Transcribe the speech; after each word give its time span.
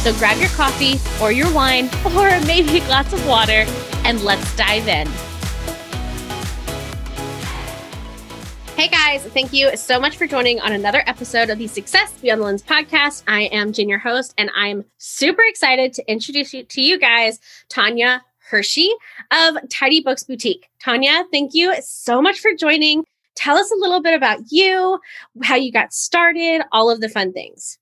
So 0.00 0.14
grab 0.14 0.38
your 0.38 0.48
coffee 0.50 0.98
or 1.22 1.30
your 1.30 1.52
wine 1.52 1.90
or 2.06 2.28
maybe 2.46 2.78
a 2.78 2.86
glass 2.86 3.12
of 3.12 3.26
water 3.26 3.64
and 4.04 4.22
let's 4.22 4.56
dive 4.56 4.88
in. 4.88 5.06
Hey 8.76 8.88
guys, 8.88 9.22
thank 9.34 9.52
you 9.52 9.76
so 9.76 10.00
much 10.00 10.16
for 10.16 10.26
joining 10.26 10.58
on 10.58 10.72
another 10.72 11.02
episode 11.06 11.50
of 11.50 11.58
the 11.58 11.66
Success 11.66 12.14
Beyond 12.14 12.40
the 12.40 12.44
Lens 12.46 12.62
podcast. 12.62 13.24
I 13.28 13.42
am 13.52 13.74
Jen, 13.74 13.90
your 13.90 13.98
host, 13.98 14.32
and 14.38 14.50
I'm 14.56 14.86
super 14.96 15.42
excited 15.46 15.92
to 15.92 16.10
introduce 16.10 16.54
you 16.54 16.64
to 16.64 16.80
you 16.80 16.98
guys, 16.98 17.38
Tanya 17.68 18.24
Hirschy 18.50 18.88
of 19.30 19.58
Tidy 19.68 20.00
Books 20.00 20.24
Boutique. 20.24 20.66
Tanya, 20.82 21.24
thank 21.30 21.50
you 21.52 21.74
so 21.82 22.22
much 22.22 22.38
for 22.38 22.54
joining. 22.58 23.04
Tell 23.34 23.58
us 23.58 23.70
a 23.70 23.76
little 23.76 24.00
bit 24.00 24.14
about 24.14 24.38
you, 24.48 24.98
how 25.42 25.56
you 25.56 25.70
got 25.70 25.92
started, 25.92 26.62
all 26.72 26.90
of 26.90 27.02
the 27.02 27.10
fun 27.10 27.34
things. 27.34 27.76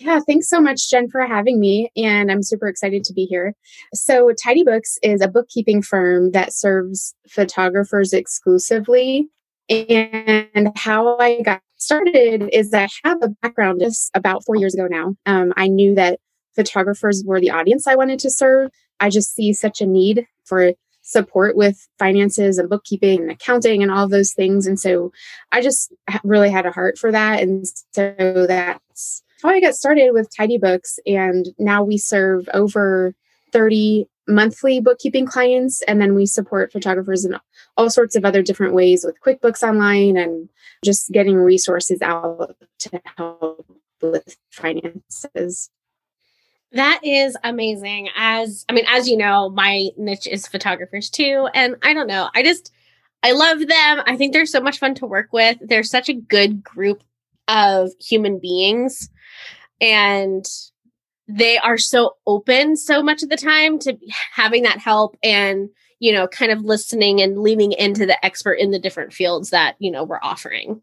Yeah, 0.00 0.18
thanks 0.26 0.48
so 0.48 0.62
much, 0.62 0.88
Jen, 0.88 1.10
for 1.10 1.20
having 1.26 1.60
me. 1.60 1.90
And 1.94 2.32
I'm 2.32 2.42
super 2.42 2.68
excited 2.68 3.04
to 3.04 3.12
be 3.12 3.26
here. 3.26 3.54
So, 3.92 4.32
Tidy 4.32 4.64
Books 4.64 4.98
is 5.02 5.20
a 5.20 5.28
bookkeeping 5.28 5.82
firm 5.82 6.30
that 6.30 6.54
serves 6.54 7.14
photographers 7.28 8.14
exclusively. 8.14 9.28
And 9.68 10.72
how 10.74 11.18
I 11.18 11.42
got 11.42 11.60
started 11.76 12.48
is 12.50 12.72
I 12.72 12.88
have 13.04 13.18
a 13.22 13.28
background 13.42 13.80
just 13.82 14.10
about 14.14 14.42
four 14.44 14.56
years 14.56 14.74
ago 14.74 14.86
now. 14.90 15.16
Um, 15.26 15.52
I 15.58 15.68
knew 15.68 15.94
that 15.96 16.18
photographers 16.56 17.22
were 17.26 17.40
the 17.40 17.50
audience 17.50 17.86
I 17.86 17.94
wanted 17.94 18.18
to 18.20 18.30
serve. 18.30 18.70
I 19.00 19.10
just 19.10 19.34
see 19.34 19.52
such 19.52 19.82
a 19.82 19.86
need 19.86 20.26
for 20.44 20.72
support 21.02 21.56
with 21.56 21.88
finances 21.98 22.56
and 22.56 22.70
bookkeeping 22.70 23.20
and 23.20 23.30
accounting 23.30 23.82
and 23.82 23.92
all 23.92 24.08
those 24.08 24.32
things. 24.32 24.66
And 24.66 24.80
so 24.80 25.12
I 25.52 25.60
just 25.60 25.92
really 26.24 26.50
had 26.50 26.64
a 26.64 26.72
heart 26.72 26.96
for 26.96 27.12
that. 27.12 27.42
And 27.42 27.66
so 27.92 28.46
that's 28.48 29.22
how 29.42 29.50
I 29.50 29.60
got 29.60 29.74
started 29.74 30.10
with 30.12 30.34
Tidy 30.34 30.58
Books. 30.58 30.98
And 31.06 31.48
now 31.58 31.82
we 31.82 31.98
serve 31.98 32.48
over 32.54 33.14
30 33.52 34.08
monthly 34.28 34.80
bookkeeping 34.80 35.26
clients. 35.26 35.82
And 35.82 36.00
then 36.00 36.14
we 36.14 36.26
support 36.26 36.72
photographers 36.72 37.24
in 37.24 37.36
all 37.76 37.90
sorts 37.90 38.16
of 38.16 38.24
other 38.24 38.42
different 38.42 38.74
ways 38.74 39.04
with 39.04 39.20
QuickBooks 39.20 39.66
Online 39.66 40.16
and 40.16 40.48
just 40.84 41.10
getting 41.10 41.36
resources 41.36 42.00
out 42.02 42.56
to 42.78 43.00
help 43.16 43.66
with 44.00 44.36
finances. 44.50 45.70
That 46.72 47.00
is 47.02 47.36
amazing. 47.42 48.08
As 48.16 48.64
I 48.68 48.72
mean, 48.72 48.84
as 48.88 49.08
you 49.08 49.16
know, 49.16 49.50
my 49.50 49.88
niche 49.96 50.28
is 50.28 50.46
photographers 50.46 51.10
too. 51.10 51.48
And 51.52 51.76
I 51.82 51.92
don't 51.92 52.06
know, 52.06 52.30
I 52.34 52.42
just, 52.42 52.72
I 53.22 53.32
love 53.32 53.58
them. 53.58 54.02
I 54.06 54.16
think 54.16 54.32
they're 54.32 54.46
so 54.46 54.60
much 54.60 54.78
fun 54.78 54.94
to 54.96 55.06
work 55.06 55.32
with. 55.32 55.58
They're 55.60 55.82
such 55.82 56.08
a 56.08 56.14
good 56.14 56.62
group 56.62 57.02
of 57.48 57.90
human 58.00 58.38
beings 58.38 59.10
and 59.80 60.44
they 61.28 61.58
are 61.58 61.78
so 61.78 62.16
open 62.26 62.76
so 62.76 63.02
much 63.02 63.22
of 63.22 63.28
the 63.28 63.36
time 63.36 63.78
to 63.78 63.96
having 64.32 64.62
that 64.64 64.78
help 64.78 65.16
and 65.22 65.68
you 66.00 66.12
know 66.12 66.26
kind 66.26 66.50
of 66.50 66.62
listening 66.62 67.20
and 67.20 67.38
leaning 67.38 67.72
into 67.72 68.06
the 68.06 68.24
expert 68.24 68.54
in 68.54 68.70
the 68.70 68.78
different 68.78 69.12
fields 69.12 69.50
that 69.50 69.76
you 69.78 69.90
know 69.90 70.04
we're 70.04 70.20
offering. 70.22 70.80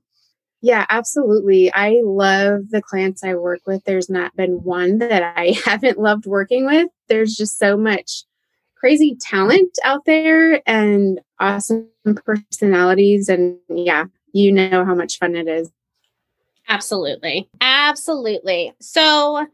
Yeah 0.62 0.86
absolutely. 0.90 1.72
I 1.72 2.00
love 2.04 2.70
the 2.70 2.82
clients 2.82 3.24
i 3.24 3.36
work 3.36 3.62
with. 3.68 3.84
There's 3.84 4.10
not 4.10 4.36
been 4.36 4.64
one 4.64 5.00
that 5.00 5.34
i 5.38 5.56
haven't 5.66 6.00
loved 6.00 6.26
working 6.26 6.66
with. 6.66 6.88
There's 7.08 7.36
just 7.36 7.58
so 7.58 7.78
much 7.78 8.24
crazy 8.76 9.18
talent 9.20 9.78
out 9.84 10.06
there 10.06 10.62
and 10.68 11.20
awesome 11.40 11.90
personalities 12.26 13.28
and 13.28 13.58
yeah 13.70 14.06
you 14.34 14.52
know 14.52 14.86
how 14.86 14.94
much 14.94 15.18
fun 15.18 15.36
it 15.36 15.48
is 15.48 15.72
Absolutely. 16.68 17.50
Absolutely. 17.62 18.74
So 18.80 19.46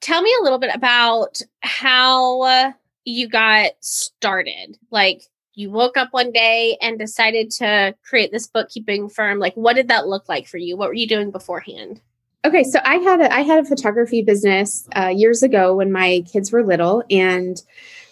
tell 0.00 0.22
me 0.22 0.34
a 0.40 0.42
little 0.42 0.58
bit 0.58 0.74
about 0.74 1.40
how 1.60 2.74
you 3.04 3.28
got 3.28 3.72
started. 3.80 4.78
Like 4.90 5.22
you 5.54 5.70
woke 5.70 5.96
up 5.96 6.08
one 6.10 6.32
day 6.32 6.76
and 6.82 6.98
decided 6.98 7.50
to 7.52 7.94
create 8.04 8.30
this 8.32 8.46
bookkeeping 8.46 9.08
firm. 9.08 9.38
Like 9.38 9.54
what 9.54 9.76
did 9.76 9.88
that 9.88 10.06
look 10.06 10.28
like 10.28 10.46
for 10.46 10.58
you? 10.58 10.76
What 10.76 10.88
were 10.88 10.94
you 10.94 11.06
doing 11.06 11.30
beforehand? 11.30 12.00
Okay, 12.44 12.62
so 12.62 12.78
I 12.84 12.96
had 12.96 13.20
a 13.20 13.34
I 13.34 13.40
had 13.40 13.64
a 13.64 13.68
photography 13.68 14.22
business 14.22 14.88
uh, 14.96 15.08
years 15.08 15.42
ago 15.42 15.74
when 15.74 15.90
my 15.90 16.22
kids 16.30 16.52
were 16.52 16.64
little, 16.64 17.02
and 17.10 17.60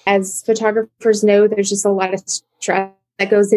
as 0.09 0.43
photographers 0.43 1.23
know, 1.23 1.47
there's 1.47 1.69
just 1.69 1.85
a 1.85 1.91
lot 1.91 2.15
of 2.15 2.23
stress 2.27 2.91
that 3.19 3.31
goes 3.31 3.55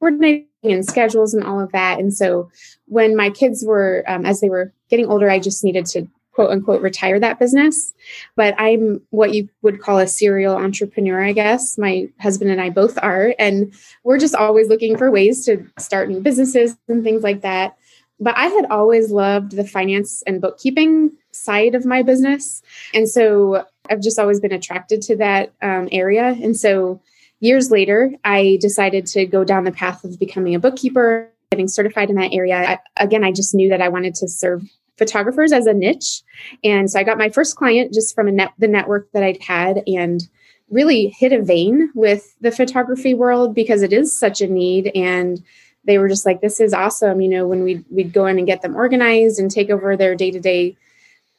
coordinating 0.00 0.46
and 0.64 0.84
schedules 0.84 1.34
and 1.34 1.44
all 1.44 1.60
of 1.60 1.70
that. 1.72 2.00
And 2.00 2.12
so 2.12 2.50
when 2.86 3.14
my 3.14 3.30
kids 3.30 3.64
were, 3.64 4.02
um, 4.08 4.26
as 4.26 4.40
they 4.40 4.48
were 4.48 4.72
getting 4.88 5.06
older, 5.06 5.30
I 5.30 5.38
just 5.38 5.62
needed 5.62 5.86
to 5.86 6.08
quote 6.32 6.50
unquote 6.50 6.80
retire 6.80 7.20
that 7.20 7.38
business. 7.38 7.92
But 8.34 8.54
I'm 8.58 9.02
what 9.10 9.34
you 9.34 9.48
would 9.62 9.80
call 9.80 9.98
a 9.98 10.06
serial 10.06 10.56
entrepreneur, 10.56 11.22
I 11.22 11.32
guess. 11.32 11.76
My 11.76 12.08
husband 12.18 12.50
and 12.50 12.60
I 12.60 12.70
both 12.70 12.98
are. 13.02 13.34
And 13.38 13.74
we're 14.04 14.18
just 14.18 14.34
always 14.34 14.68
looking 14.68 14.96
for 14.96 15.10
ways 15.10 15.44
to 15.46 15.66
start 15.78 16.08
new 16.08 16.20
businesses 16.20 16.76
and 16.88 17.04
things 17.04 17.22
like 17.22 17.42
that. 17.42 17.76
But 18.18 18.36
I 18.36 18.46
had 18.48 18.66
always 18.66 19.10
loved 19.10 19.52
the 19.52 19.66
finance 19.66 20.22
and 20.26 20.40
bookkeeping 20.40 21.12
side 21.32 21.74
of 21.74 21.86
my 21.86 22.02
business. 22.02 22.62
And 22.92 23.08
so 23.08 23.66
I've 23.88 24.02
just 24.02 24.18
always 24.18 24.40
been 24.40 24.52
attracted 24.52 25.02
to 25.02 25.16
that 25.16 25.52
um, 25.62 25.88
area. 25.90 26.36
And 26.42 26.56
so 26.56 27.00
years 27.40 27.70
later, 27.70 28.12
I 28.24 28.58
decided 28.60 29.06
to 29.06 29.26
go 29.26 29.44
down 29.44 29.64
the 29.64 29.72
path 29.72 30.04
of 30.04 30.18
becoming 30.18 30.54
a 30.54 30.60
bookkeeper, 30.60 31.30
getting 31.50 31.68
certified 31.68 32.10
in 32.10 32.16
that 32.16 32.32
area. 32.32 32.56
I, 32.56 32.78
again, 32.96 33.24
I 33.24 33.32
just 33.32 33.54
knew 33.54 33.68
that 33.70 33.82
I 33.82 33.88
wanted 33.88 34.14
to 34.16 34.28
serve 34.28 34.62
photographers 34.96 35.50
as 35.50 35.66
a 35.66 35.72
niche. 35.72 36.22
And 36.62 36.90
so 36.90 37.00
I 37.00 37.04
got 37.04 37.18
my 37.18 37.30
first 37.30 37.56
client 37.56 37.92
just 37.92 38.14
from 38.14 38.34
net, 38.36 38.52
the 38.58 38.68
network 38.68 39.10
that 39.12 39.22
I'd 39.24 39.42
had 39.42 39.82
and 39.86 40.22
really 40.68 41.08
hit 41.08 41.32
a 41.32 41.42
vein 41.42 41.90
with 41.94 42.36
the 42.40 42.52
photography 42.52 43.14
world 43.14 43.54
because 43.54 43.82
it 43.82 43.92
is 43.92 44.16
such 44.16 44.40
a 44.40 44.46
need. 44.46 44.92
And 44.94 45.42
they 45.84 45.98
were 45.98 46.08
just 46.08 46.26
like, 46.26 46.42
this 46.42 46.60
is 46.60 46.74
awesome. 46.74 47.20
You 47.20 47.30
know, 47.30 47.48
when 47.48 47.64
we'd, 47.64 47.84
we'd 47.90 48.12
go 48.12 48.26
in 48.26 48.36
and 48.38 48.46
get 48.46 48.60
them 48.60 48.76
organized 48.76 49.40
and 49.40 49.50
take 49.50 49.70
over 49.70 49.96
their 49.96 50.14
day 50.14 50.30
to 50.30 50.38
day 50.38 50.76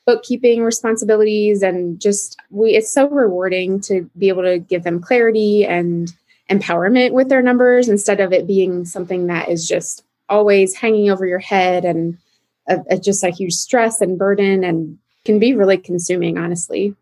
bookkeeping 0.05 0.63
responsibilities 0.63 1.61
and 1.61 1.99
just 1.99 2.39
we 2.49 2.71
it's 2.71 2.91
so 2.91 3.07
rewarding 3.09 3.79
to 3.79 4.09
be 4.17 4.29
able 4.29 4.43
to 4.43 4.57
give 4.57 4.83
them 4.83 4.99
clarity 4.99 5.65
and 5.65 6.13
empowerment 6.49 7.11
with 7.11 7.29
their 7.29 7.41
numbers 7.41 7.87
instead 7.87 8.19
of 8.19 8.33
it 8.33 8.47
being 8.47 8.83
something 8.83 9.27
that 9.27 9.47
is 9.47 9.67
just 9.67 10.03
always 10.27 10.75
hanging 10.75 11.09
over 11.09 11.25
your 11.25 11.39
head 11.39 11.85
and 11.85 12.17
a, 12.67 12.79
a, 12.89 12.99
just 12.99 13.23
a 13.23 13.29
huge 13.29 13.53
stress 13.53 14.01
and 14.01 14.17
burden 14.17 14.63
and 14.63 14.97
can 15.23 15.39
be 15.39 15.53
really 15.53 15.77
consuming 15.77 16.37
honestly 16.37 16.95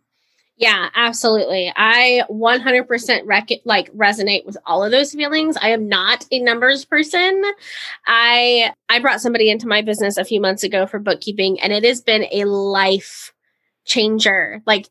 yeah, 0.59 0.89
absolutely. 0.93 1.71
I 1.73 2.23
100% 2.29 3.21
rec- 3.25 3.61
like 3.63 3.89
resonate 3.93 4.45
with 4.45 4.57
all 4.65 4.83
of 4.83 4.91
those 4.91 5.13
feelings. 5.13 5.55
I 5.61 5.69
am 5.69 5.87
not 5.87 6.25
a 6.31 6.39
numbers 6.41 6.83
person. 6.83 7.41
I 8.05 8.73
I 8.89 8.99
brought 8.99 9.21
somebody 9.21 9.49
into 9.49 9.67
my 9.69 9.81
business 9.81 10.17
a 10.17 10.25
few 10.25 10.41
months 10.41 10.63
ago 10.63 10.85
for 10.85 10.99
bookkeeping 10.99 11.61
and 11.61 11.71
it 11.71 11.85
has 11.85 12.01
been 12.01 12.25
a 12.33 12.43
life 12.43 13.33
changer. 13.85 14.61
Like 14.67 14.89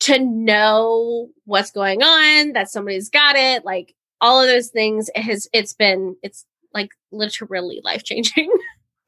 to 0.00 0.20
know 0.20 1.28
what's 1.44 1.72
going 1.72 2.02
on, 2.02 2.52
that 2.52 2.70
somebody's 2.70 3.10
got 3.10 3.34
it, 3.34 3.64
like 3.64 3.94
all 4.20 4.40
of 4.40 4.48
those 4.48 4.68
things 4.68 5.10
it 5.16 5.22
has 5.22 5.48
it's 5.52 5.74
been 5.74 6.14
it's 6.22 6.46
like 6.72 6.90
literally 7.10 7.80
life 7.84 8.04
changing. 8.04 8.50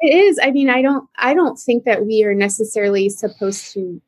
It 0.04 0.16
is. 0.16 0.40
I 0.43 0.50
mean, 0.50 0.69
I 0.69 0.82
don't 0.82 1.08
I 1.16 1.32
don't 1.32 1.56
think 1.56 1.84
that 1.84 2.04
we 2.04 2.25
are 2.25 2.34
necessarily 2.34 3.08
supposed 3.08 3.72
to 3.75 4.02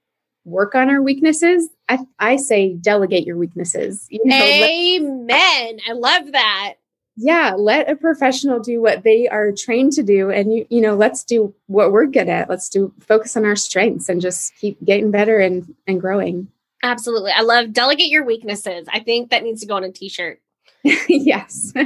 work 0.45 0.75
on 0.75 0.91
our 0.91 1.01
weaknesses. 1.01 1.69
I, 1.89 1.99
I 2.19 2.37
say 2.37 2.75
delegate 2.75 3.27
your 3.27 3.37
weaknesses. 3.37 4.07
You 4.11 4.21
know, 4.25 4.37
Amen. 4.37 5.27
Let, 5.27 5.81
I 5.89 5.93
love 5.93 6.33
that. 6.33 6.75
Yeah, 7.17 7.55
let 7.57 7.89
a 7.89 7.95
professional 7.95 8.59
do 8.59 8.83
what 8.83 9.05
they 9.05 9.29
are 9.29 9.53
trained 9.53 9.93
to 9.93 10.03
do, 10.03 10.31
and 10.31 10.53
you 10.53 10.67
you 10.69 10.81
know, 10.81 10.97
let's 10.97 11.23
do 11.23 11.55
what 11.67 11.93
we're 11.93 12.07
good 12.07 12.29
at. 12.29 12.51
Let's 12.51 12.69
do 12.69 12.93
focus 13.01 13.37
on 13.37 13.45
our 13.45 13.55
strengths 13.55 14.09
and 14.09 14.21
just 14.21 14.57
keep 14.57 14.83
getting 14.85 15.13
better 15.13 15.39
and 15.39 15.75
and 15.87 16.01
growing. 16.01 16.49
Absolutely, 16.83 17.31
I 17.31 17.43
love 17.43 17.73
delegate 17.73 18.09
your 18.09 18.25
weaknesses. 18.25 18.89
I 18.93 18.99
think 18.99 19.31
that 19.31 19.45
needs 19.45 19.61
to 19.61 19.67
go 19.67 19.77
on 19.77 19.85
a 19.85 19.93
t-shirt. 19.93 20.41
yes. 21.09 21.73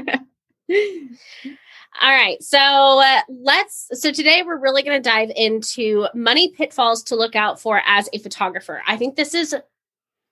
All 2.00 2.10
right. 2.10 2.40
So 2.42 2.58
uh, 2.58 3.20
let's, 3.28 3.88
so 3.92 4.12
today 4.12 4.42
we're 4.46 4.58
really 4.58 4.82
going 4.82 5.02
to 5.02 5.08
dive 5.08 5.30
into 5.34 6.06
money 6.14 6.52
pitfalls 6.52 7.02
to 7.04 7.16
look 7.16 7.34
out 7.34 7.60
for 7.60 7.82
as 7.86 8.08
a 8.12 8.18
photographer. 8.18 8.82
I 8.86 8.96
think 8.96 9.16
this 9.16 9.34
is 9.34 9.54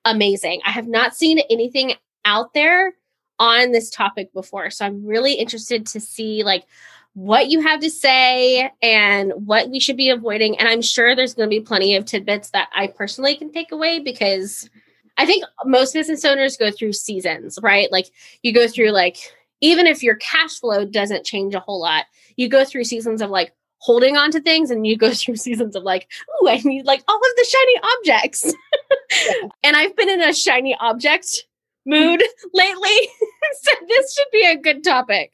amazing. 0.07 0.61
I 0.65 0.71
have 0.71 0.89
not 0.89 1.15
seen 1.15 1.41
anything 1.51 1.95
out 2.25 2.55
there 2.55 2.95
on 3.39 3.73
this 3.73 3.91
topic 3.91 4.33
before. 4.33 4.71
So 4.71 4.87
I'm 4.87 5.05
really 5.05 5.35
interested 5.35 5.87
to 5.89 6.01
see 6.01 6.43
like 6.43 6.65
what 7.13 7.49
you 7.49 7.61
have 7.61 7.81
to 7.81 7.91
say 7.91 8.71
and 8.83 9.33
what 9.35 9.71
we 9.71 9.81
should 9.81 9.97
be 9.97 10.11
avoiding. 10.11 10.59
And 10.59 10.69
I'm 10.69 10.83
sure 10.83 11.15
there's 11.15 11.35
going 11.35 11.49
to 11.49 11.55
be 11.55 11.61
plenty 11.61 11.97
of 11.97 12.05
tidbits 12.05 12.51
that 12.51 12.69
I 12.75 12.87
personally 12.89 13.37
can 13.37 13.53
take 13.53 13.73
away 13.73 14.01
because 14.01 14.69
I 15.19 15.27
think 15.27 15.45
most 15.65 15.95
business 15.95 16.25
owners 16.25 16.57
go 16.57 16.71
through 16.71 16.93
seasons, 16.93 17.59
right? 17.63 17.91
Like 17.91 18.07
you 18.43 18.53
go 18.53 18.69
through 18.69 18.91
like 18.91 19.19
even 19.61 19.87
if 19.87 20.03
your 20.03 20.17
cash 20.17 20.61
flow 20.61 20.85
doesn't 20.85 21.25
change 21.25 21.55
a 21.55 21.61
whole 21.61 21.81
lot, 21.81 22.05
you 22.37 22.49
go 22.49 22.65
through 22.65 22.85
seasons 22.85 23.23
of 23.23 23.31
like 23.31 23.53
holding 23.79 24.17
on 24.17 24.31
to 24.33 24.41
things 24.41 24.71
and 24.71 24.87
you 24.87 24.97
go 24.97 25.11
through 25.15 25.37
seasons 25.37 25.77
of 25.77 25.83
like, 25.83 26.09
oh, 26.41 26.49
I 26.49 26.59
need 26.59 26.85
like 26.85 27.03
all 27.09 27.17
of 27.17 27.37
the 27.37 27.47
shiny 27.49 27.81
objects. 27.97 28.55
And 29.63 29.77
I've 29.77 29.97
been 29.97 30.09
in 30.09 30.23
a 30.23 30.33
shiny 30.33 30.77
object 30.79 31.47
mood 31.85 32.23
lately. 32.55 33.09
so 33.63 33.73
this 33.89 34.15
should 34.15 34.27
be 34.33 34.47
a 34.47 34.57
good 34.57 34.85
topic. 34.85 35.33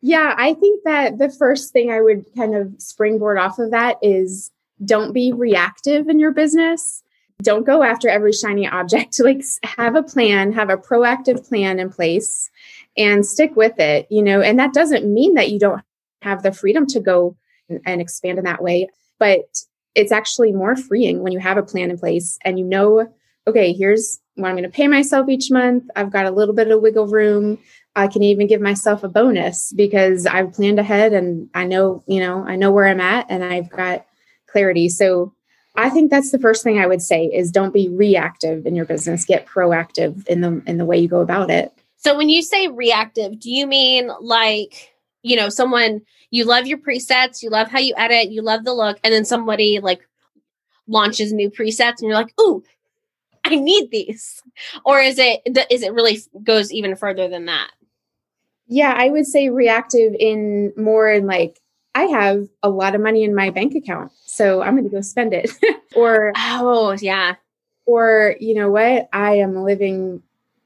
Yeah, 0.00 0.34
I 0.36 0.54
think 0.54 0.82
that 0.84 1.18
the 1.18 1.30
first 1.30 1.72
thing 1.72 1.90
I 1.90 2.00
would 2.00 2.24
kind 2.36 2.54
of 2.54 2.74
springboard 2.78 3.38
off 3.38 3.58
of 3.58 3.70
that 3.70 3.98
is 4.02 4.50
don't 4.84 5.12
be 5.12 5.32
reactive 5.32 6.08
in 6.08 6.18
your 6.18 6.32
business. 6.32 7.02
Don't 7.42 7.64
go 7.64 7.82
after 7.82 8.08
every 8.08 8.32
shiny 8.32 8.66
object. 8.66 9.18
Like 9.20 9.42
have 9.64 9.94
a 9.94 10.02
plan, 10.02 10.52
have 10.52 10.70
a 10.70 10.76
proactive 10.76 11.46
plan 11.48 11.78
in 11.78 11.90
place 11.90 12.50
and 12.96 13.24
stick 13.24 13.56
with 13.56 13.78
it, 13.78 14.06
you 14.10 14.22
know, 14.22 14.40
and 14.40 14.58
that 14.58 14.74
doesn't 14.74 15.12
mean 15.12 15.34
that 15.34 15.50
you 15.50 15.58
don't 15.58 15.82
have 16.22 16.42
the 16.42 16.52
freedom 16.52 16.86
to 16.86 17.00
go 17.00 17.36
and 17.86 18.00
expand 18.00 18.38
in 18.38 18.44
that 18.44 18.62
way, 18.62 18.88
but 19.18 19.62
it's 19.94 20.12
actually 20.12 20.52
more 20.52 20.76
freeing 20.76 21.22
when 21.22 21.32
you 21.32 21.38
have 21.38 21.58
a 21.58 21.62
plan 21.62 21.90
in 21.90 21.98
place 21.98 22.38
and 22.44 22.58
you 22.58 22.64
know, 22.64 23.12
okay, 23.46 23.72
here's 23.72 24.20
what 24.34 24.48
I'm 24.48 24.54
going 24.54 24.64
to 24.64 24.70
pay 24.70 24.88
myself 24.88 25.28
each 25.28 25.50
month. 25.50 25.84
I've 25.94 26.12
got 26.12 26.26
a 26.26 26.30
little 26.30 26.54
bit 26.54 26.70
of 26.70 26.80
wiggle 26.80 27.06
room. 27.06 27.58
I 27.94 28.08
can 28.08 28.22
even 28.22 28.46
give 28.46 28.60
myself 28.60 29.04
a 29.04 29.08
bonus 29.08 29.72
because 29.74 30.26
I've 30.26 30.52
planned 30.52 30.78
ahead 30.78 31.12
and 31.12 31.50
I 31.54 31.64
know, 31.64 32.02
you 32.06 32.20
know, 32.20 32.44
I 32.46 32.56
know 32.56 32.70
where 32.70 32.86
I'm 32.86 33.00
at 33.00 33.26
and 33.28 33.44
I've 33.44 33.68
got 33.68 34.06
clarity. 34.46 34.88
So 34.88 35.34
I 35.76 35.90
think 35.90 36.10
that's 36.10 36.30
the 36.30 36.38
first 36.38 36.62
thing 36.62 36.78
I 36.78 36.86
would 36.86 37.02
say 37.02 37.26
is 37.26 37.50
don't 37.50 37.74
be 37.74 37.88
reactive 37.88 38.66
in 38.66 38.74
your 38.74 38.84
business, 38.84 39.24
get 39.24 39.46
proactive 39.46 40.26
in 40.26 40.40
the 40.40 40.62
in 40.66 40.78
the 40.78 40.84
way 40.84 40.98
you 40.98 41.08
go 41.08 41.20
about 41.20 41.50
it. 41.50 41.72
So 41.96 42.16
when 42.16 42.28
you 42.28 42.42
say 42.42 42.68
reactive, 42.68 43.38
do 43.38 43.50
you 43.50 43.66
mean 43.66 44.10
like, 44.20 44.91
you 45.22 45.36
know, 45.36 45.48
someone 45.48 46.02
you 46.30 46.44
love 46.44 46.66
your 46.66 46.78
presets, 46.78 47.42
you 47.42 47.50
love 47.50 47.68
how 47.68 47.78
you 47.78 47.94
edit, 47.96 48.30
you 48.30 48.42
love 48.42 48.64
the 48.64 48.74
look 48.74 48.98
and 49.04 49.12
then 49.12 49.24
somebody 49.24 49.80
like 49.80 50.00
launches 50.86 51.32
new 51.32 51.50
presets 51.50 52.00
and 52.00 52.02
you're 52.02 52.14
like, 52.14 52.32
"Ooh, 52.40 52.62
I 53.44 53.56
need 53.56 53.90
these." 53.90 54.42
Or 54.84 55.00
is 55.00 55.18
it 55.18 55.40
is 55.70 55.82
it 55.82 55.92
really 55.92 56.18
goes 56.42 56.72
even 56.72 56.96
further 56.96 57.28
than 57.28 57.46
that? 57.46 57.70
Yeah, 58.66 58.94
I 58.96 59.10
would 59.10 59.26
say 59.26 59.50
reactive 59.50 60.14
in 60.18 60.72
more 60.78 61.10
in 61.10 61.26
like, 61.26 61.60
I 61.94 62.04
have 62.04 62.48
a 62.62 62.70
lot 62.70 62.94
of 62.94 63.02
money 63.02 63.22
in 63.22 63.34
my 63.34 63.50
bank 63.50 63.74
account, 63.74 64.12
so 64.24 64.62
I'm 64.62 64.74
going 64.74 64.88
to 64.88 64.90
go 64.90 65.02
spend 65.02 65.34
it. 65.34 65.50
or, 65.94 66.32
oh, 66.36 66.96
yeah. 66.98 67.34
Or, 67.84 68.34
you 68.40 68.54
know 68.54 68.70
what? 68.70 69.10
I 69.12 69.34
am 69.34 69.56
living 69.56 70.22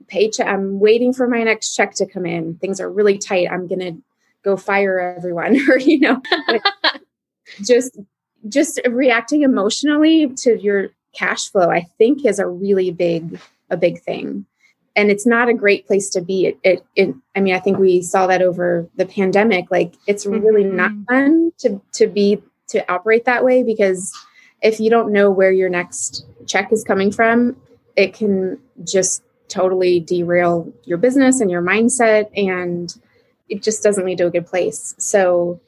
paycheck. 0.06 0.46
I'm 0.46 0.78
waiting 0.78 1.12
for 1.12 1.26
my 1.26 1.42
next 1.42 1.74
check 1.74 1.94
to 1.94 2.06
come 2.06 2.26
in. 2.26 2.58
Things 2.58 2.80
are 2.80 2.88
really 2.88 3.18
tight. 3.18 3.50
I'm 3.50 3.66
going 3.66 3.80
to 3.80 3.96
go 4.46 4.56
fire 4.56 4.98
everyone 4.98 5.56
or, 5.68 5.78
you 5.78 6.00
know, 6.00 6.22
just, 7.62 7.98
just 8.48 8.80
reacting 8.88 9.42
emotionally 9.42 10.32
to 10.38 10.58
your 10.60 10.90
cash 11.14 11.50
flow, 11.50 11.70
I 11.70 11.82
think 11.98 12.24
is 12.24 12.38
a 12.38 12.46
really 12.46 12.90
big, 12.90 13.40
a 13.68 13.76
big 13.76 14.00
thing 14.00 14.46
and 14.96 15.10
it's 15.10 15.26
not 15.26 15.48
a 15.48 15.54
great 15.54 15.86
place 15.86 16.08
to 16.08 16.22
be. 16.22 16.46
It, 16.46 16.58
it, 16.64 16.86
it, 16.96 17.14
I 17.36 17.40
mean, 17.40 17.54
I 17.54 17.60
think 17.60 17.78
we 17.78 18.00
saw 18.00 18.26
that 18.26 18.40
over 18.40 18.88
the 18.96 19.04
pandemic. 19.04 19.70
Like, 19.70 19.94
it's 20.06 20.24
really 20.24 20.64
mm-hmm. 20.64 20.76
not 20.76 20.92
fun 21.08 21.52
to 21.58 21.80
to 21.92 22.06
be 22.06 22.42
to 22.68 22.90
operate 22.90 23.26
that 23.26 23.44
way 23.44 23.62
because 23.62 24.12
if 24.62 24.80
you 24.80 24.90
don't 24.90 25.12
know 25.12 25.30
where 25.30 25.52
your 25.52 25.68
next 25.68 26.26
check 26.46 26.72
is 26.72 26.82
coming 26.82 27.12
from, 27.12 27.56
it 27.94 28.14
can 28.14 28.58
just 28.82 29.22
totally 29.48 30.00
derail 30.00 30.72
your 30.84 30.98
business 30.98 31.40
and 31.40 31.50
your 31.50 31.62
mindset, 31.62 32.30
and 32.34 32.96
it 33.48 33.62
just 33.62 33.82
doesn't 33.82 34.04
lead 34.04 34.18
to 34.18 34.26
a 34.26 34.30
good 34.30 34.46
place. 34.46 34.94
So, 34.98 35.60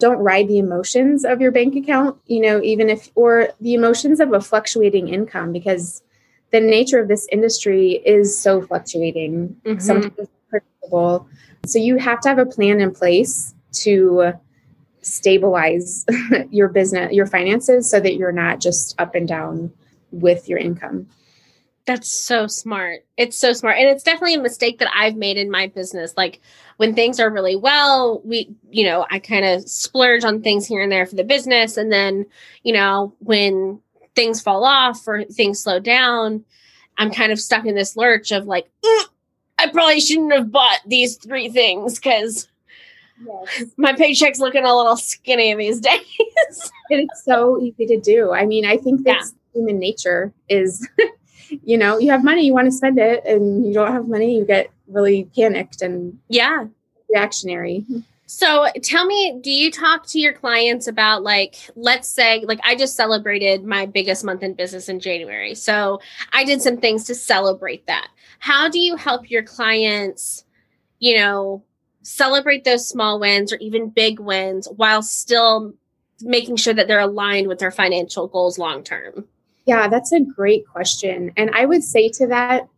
don't 0.00 0.18
ride 0.18 0.48
the 0.48 0.58
emotions 0.58 1.24
of 1.24 1.40
your 1.40 1.52
bank 1.52 1.76
account. 1.76 2.18
You 2.26 2.40
know, 2.40 2.62
even 2.62 2.90
if 2.90 3.10
or 3.14 3.50
the 3.60 3.74
emotions 3.74 4.20
of 4.20 4.32
a 4.32 4.40
fluctuating 4.40 5.08
income 5.08 5.52
because 5.52 6.02
the 6.50 6.60
nature 6.60 7.00
of 7.00 7.08
this 7.08 7.26
industry 7.32 8.02
is 8.04 8.36
so 8.38 8.62
fluctuating, 8.62 9.56
mm-hmm. 9.64 9.80
sometimes 9.80 10.28
predictable. 10.48 11.28
So 11.66 11.78
you 11.78 11.96
have 11.96 12.20
to 12.20 12.28
have 12.28 12.38
a 12.38 12.46
plan 12.46 12.80
in 12.80 12.94
place 12.94 13.54
to 13.82 14.34
stabilize 15.02 16.06
your 16.50 16.68
business, 16.68 17.12
your 17.12 17.26
finances, 17.26 17.90
so 17.90 18.00
that 18.00 18.14
you're 18.14 18.32
not 18.32 18.60
just 18.60 18.98
up 19.00 19.14
and 19.14 19.26
down 19.26 19.72
with 20.12 20.48
your 20.48 20.58
income. 20.58 21.08
That's 21.86 22.08
so 22.08 22.46
smart. 22.46 23.04
It's 23.18 23.36
so 23.36 23.52
smart. 23.52 23.76
And 23.76 23.88
it's 23.88 24.02
definitely 24.02 24.34
a 24.34 24.42
mistake 24.42 24.78
that 24.78 24.88
I've 24.94 25.16
made 25.16 25.36
in 25.36 25.50
my 25.50 25.66
business. 25.66 26.14
Like 26.16 26.40
when 26.78 26.94
things 26.94 27.20
are 27.20 27.30
really 27.30 27.56
well, 27.56 28.22
we, 28.24 28.54
you 28.70 28.84
know, 28.84 29.06
I 29.10 29.18
kind 29.18 29.44
of 29.44 29.68
splurge 29.68 30.24
on 30.24 30.40
things 30.40 30.66
here 30.66 30.82
and 30.82 30.90
there 30.90 31.04
for 31.04 31.14
the 31.14 31.24
business. 31.24 31.76
And 31.76 31.92
then, 31.92 32.24
you 32.62 32.72
know, 32.72 33.14
when 33.18 33.80
things 34.14 34.40
fall 34.40 34.64
off 34.64 35.06
or 35.06 35.24
things 35.24 35.62
slow 35.62 35.78
down, 35.78 36.44
I'm 36.96 37.10
kind 37.10 37.32
of 37.32 37.40
stuck 37.40 37.66
in 37.66 37.74
this 37.74 37.96
lurch 37.96 38.32
of 38.32 38.46
like, 38.46 38.66
mm, 38.84 39.04
I 39.58 39.68
probably 39.68 40.00
shouldn't 40.00 40.32
have 40.32 40.50
bought 40.50 40.80
these 40.86 41.16
three 41.16 41.48
things 41.50 41.96
because 41.96 42.48
yes. 43.24 43.64
my 43.76 43.92
paycheck's 43.92 44.38
looking 44.38 44.64
a 44.64 44.74
little 44.74 44.96
skinny 44.96 45.54
these 45.54 45.80
days. 45.80 46.00
And 46.90 47.00
it's 47.00 47.24
so 47.24 47.60
easy 47.60 47.86
to 47.86 48.00
do. 48.00 48.32
I 48.32 48.46
mean, 48.46 48.64
I 48.64 48.76
think 48.76 49.04
that's 49.04 49.32
yeah. 49.32 49.60
human 49.60 49.78
nature 49.78 50.32
is, 50.48 50.88
you 51.64 51.78
know, 51.78 51.98
you 51.98 52.10
have 52.10 52.24
money, 52.24 52.46
you 52.46 52.52
want 52.52 52.66
to 52.66 52.72
spend 52.72 52.98
it, 52.98 53.24
and 53.24 53.66
you 53.66 53.72
don't 53.72 53.92
have 53.92 54.08
money, 54.08 54.36
you 54.36 54.44
get 54.44 54.70
really 54.88 55.24
panicked 55.36 55.82
and 55.82 56.18
yeah, 56.28 56.64
reactionary. 57.10 57.84
So 58.26 58.66
tell 58.82 59.06
me, 59.06 59.38
do 59.42 59.50
you 59.50 59.70
talk 59.70 60.06
to 60.08 60.18
your 60.18 60.32
clients 60.32 60.86
about 60.88 61.22
like, 61.22 61.56
let's 61.76 62.08
say, 62.08 62.44
like 62.46 62.60
I 62.64 62.74
just 62.74 62.96
celebrated 62.96 63.64
my 63.64 63.86
biggest 63.86 64.24
month 64.24 64.42
in 64.42 64.54
business 64.54 64.88
in 64.88 64.98
January. 64.98 65.54
So 65.54 66.00
I 66.32 66.44
did 66.44 66.62
some 66.62 66.78
things 66.78 67.04
to 67.04 67.14
celebrate 67.14 67.86
that. 67.86 68.08
How 68.38 68.68
do 68.68 68.78
you 68.78 68.96
help 68.96 69.30
your 69.30 69.42
clients, 69.42 70.44
you 70.98 71.18
know, 71.18 71.62
celebrate 72.02 72.64
those 72.64 72.88
small 72.88 73.20
wins 73.20 73.52
or 73.52 73.56
even 73.56 73.90
big 73.90 74.18
wins 74.20 74.68
while 74.74 75.02
still 75.02 75.74
making 76.20 76.56
sure 76.56 76.74
that 76.74 76.88
they're 76.88 77.00
aligned 77.00 77.46
with 77.46 77.58
their 77.58 77.70
financial 77.70 78.26
goals 78.26 78.58
long 78.58 78.82
term? 78.82 79.26
Yeah, 79.66 79.88
that's 79.88 80.12
a 80.12 80.20
great 80.20 80.66
question. 80.66 81.32
And 81.36 81.50
I 81.54 81.64
would 81.64 81.82
say 81.82 82.08
to 82.10 82.26
that, 82.28 82.68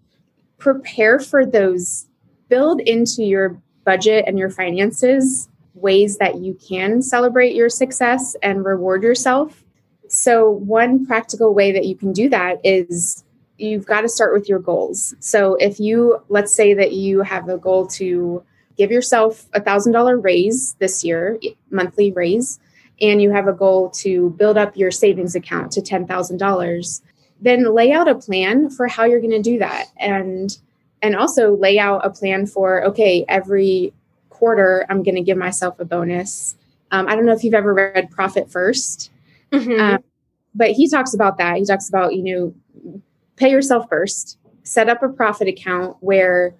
prepare 0.59 1.19
for 1.19 1.45
those, 1.45 2.07
build 2.49 2.81
into 2.81 3.23
your 3.25 3.61
budget 3.85 4.25
and 4.27 4.39
your 4.39 4.51
finances 4.51 5.49
ways 5.75 6.17
that 6.19 6.37
you 6.37 6.59
can 6.67 7.03
celebrate 7.03 7.55
your 7.55 7.69
success 7.69 8.35
and 8.43 8.65
reward 8.65 9.03
yourself. 9.03 9.63
So, 10.09 10.51
one 10.51 11.07
practical 11.07 11.53
way 11.55 11.73
that 11.73 11.85
you 11.85 11.95
can 11.95 12.13
do 12.13 12.29
that 12.31 12.61
is 12.65 13.25
you've 13.59 13.87
got 13.87 14.03
to 14.03 14.09
start 14.09 14.33
with 14.33 14.49
your 14.49 14.59
goals. 14.59 15.15
So, 15.21 15.57
if 15.57 15.79
you, 15.79 16.23
let's 16.29 16.55
say 16.55 16.75
that 16.75 16.93
you 16.93 17.23
have 17.23 17.49
a 17.49 17.59
goal 17.59 17.87
to 17.89 18.43
give 18.77 18.91
yourself 18.91 19.47
a 19.53 19.61
thousand 19.61 19.93
dollar 19.93 20.19
raise 20.19 20.75
this 20.79 21.05
year, 21.05 21.39
monthly 21.71 22.13
raise, 22.13 22.59
and 23.01 23.21
you 23.21 23.31
have 23.31 23.49
a 23.49 23.53
goal 23.53 23.91
to 23.91 24.31
build 24.31 24.57
up 24.57 24.77
your 24.77 24.91
savings 24.91 25.35
account 25.35 25.73
to 25.73 25.83
$10,000, 25.83 27.01
then 27.41 27.75
lay 27.75 27.93
out 27.93 28.09
a 28.09 28.15
plan 28.15 28.71
for 28.71 28.89
how 28.89 29.05
you're 29.05 29.21
going 29.21 29.31
to 29.31 29.43
do 29.43 29.59
that. 29.59 29.87
And 29.99 30.57
and 31.03 31.15
also 31.15 31.57
lay 31.57 31.79
out 31.79 32.05
a 32.05 32.11
plan 32.11 32.47
for 32.47 32.85
okay 32.85 33.25
every 33.29 33.93
quarter 34.31 34.85
i'm 34.89 35.03
going 35.03 35.15
to 35.15 35.23
give 35.23 35.39
myself 35.39 35.79
a 35.79 35.85
bonus 35.85 36.57
um, 36.91 37.07
i 37.09 37.15
don't 37.15 37.27
know 37.27 37.33
if 37.33 37.45
you've 37.45 37.55
ever 37.55 37.75
read 37.75 38.11
profit 38.11 38.49
1st 38.49 39.11
mm-hmm. 39.53 39.81
um, 39.81 40.05
but 40.55 40.73
he 40.73 40.89
talks 40.89 41.15
about 41.15 41.39
that 41.39 41.57
he 41.57 41.65
talks 41.65 41.89
about 41.89 42.15
you 42.15 42.23
know 42.23 43.03
pay 43.37 43.51
yourself 43.51 43.89
first 43.89 44.39
set 44.63 44.89
up 44.89 45.03
a 45.03 45.09
profit 45.09 45.49
account 45.49 45.97
where 46.01 46.55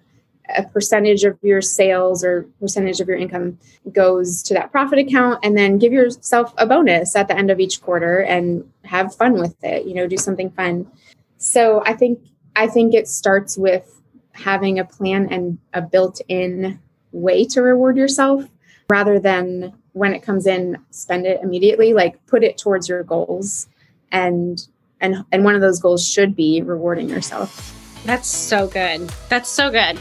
a 0.55 0.63
percentage 0.63 1.23
of 1.23 1.37
your 1.41 1.61
sales 1.61 2.23
or 2.23 2.43
percentage 2.59 2.99
of 2.99 3.07
your 3.07 3.17
income 3.17 3.57
goes 3.91 4.41
to 4.43 4.53
that 4.53 4.71
profit 4.71 4.99
account 4.99 5.39
and 5.43 5.57
then 5.57 5.77
give 5.77 5.91
yourself 5.91 6.53
a 6.57 6.65
bonus 6.65 7.15
at 7.15 7.27
the 7.27 7.37
end 7.37 7.51
of 7.51 7.59
each 7.59 7.81
quarter 7.81 8.19
and 8.21 8.69
have 8.83 9.13
fun 9.15 9.33
with 9.33 9.55
it 9.63 9.85
you 9.85 9.93
know 9.93 10.07
do 10.07 10.17
something 10.17 10.49
fun 10.51 10.89
so 11.37 11.83
i 11.85 11.93
think 11.93 12.19
i 12.55 12.67
think 12.67 12.93
it 12.93 13.07
starts 13.07 13.57
with 13.57 14.01
having 14.31 14.79
a 14.79 14.85
plan 14.85 15.27
and 15.31 15.57
a 15.73 15.81
built 15.81 16.21
in 16.27 16.79
way 17.11 17.43
to 17.45 17.61
reward 17.61 17.97
yourself 17.97 18.45
rather 18.89 19.19
than 19.19 19.73
when 19.93 20.13
it 20.13 20.21
comes 20.21 20.45
in, 20.45 20.77
spend 20.91 21.25
it 21.25 21.41
immediately. 21.41 21.93
Like 21.93 22.23
put 22.27 22.43
it 22.43 22.57
towards 22.57 22.87
your 22.87 23.03
goals 23.03 23.67
and 24.11 24.65
and 25.01 25.25
and 25.31 25.43
one 25.43 25.55
of 25.55 25.61
those 25.61 25.79
goals 25.79 26.07
should 26.07 26.35
be 26.35 26.61
rewarding 26.61 27.09
yourself. 27.09 27.73
That's 28.05 28.27
so 28.27 28.67
good. 28.67 29.09
That's 29.29 29.49
so 29.49 29.69
good. 29.69 29.99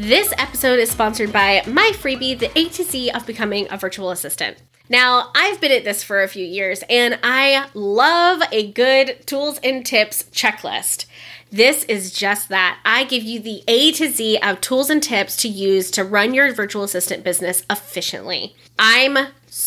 This 0.00 0.32
episode 0.38 0.78
is 0.78 0.92
sponsored 0.92 1.32
by 1.32 1.60
my 1.66 1.90
freebie, 1.92 2.38
The 2.38 2.56
A 2.56 2.68
to 2.68 2.84
Z 2.84 3.10
of 3.10 3.26
Becoming 3.26 3.66
a 3.68 3.76
Virtual 3.76 4.12
Assistant. 4.12 4.58
Now, 4.88 5.32
I've 5.34 5.60
been 5.60 5.72
at 5.72 5.82
this 5.82 6.04
for 6.04 6.22
a 6.22 6.28
few 6.28 6.46
years 6.46 6.84
and 6.88 7.18
I 7.24 7.68
love 7.74 8.40
a 8.52 8.70
good 8.70 9.26
tools 9.26 9.58
and 9.58 9.84
tips 9.84 10.22
checklist. 10.30 11.06
This 11.50 11.82
is 11.86 12.12
just 12.12 12.48
that. 12.48 12.78
I 12.84 13.02
give 13.06 13.24
you 13.24 13.40
the 13.40 13.64
A 13.66 13.90
to 13.90 14.08
Z 14.08 14.38
of 14.38 14.60
tools 14.60 14.88
and 14.88 15.02
tips 15.02 15.34
to 15.38 15.48
use 15.48 15.90
to 15.90 16.04
run 16.04 16.32
your 16.32 16.54
virtual 16.54 16.84
assistant 16.84 17.24
business 17.24 17.64
efficiently. 17.68 18.54
I'm 18.78 19.18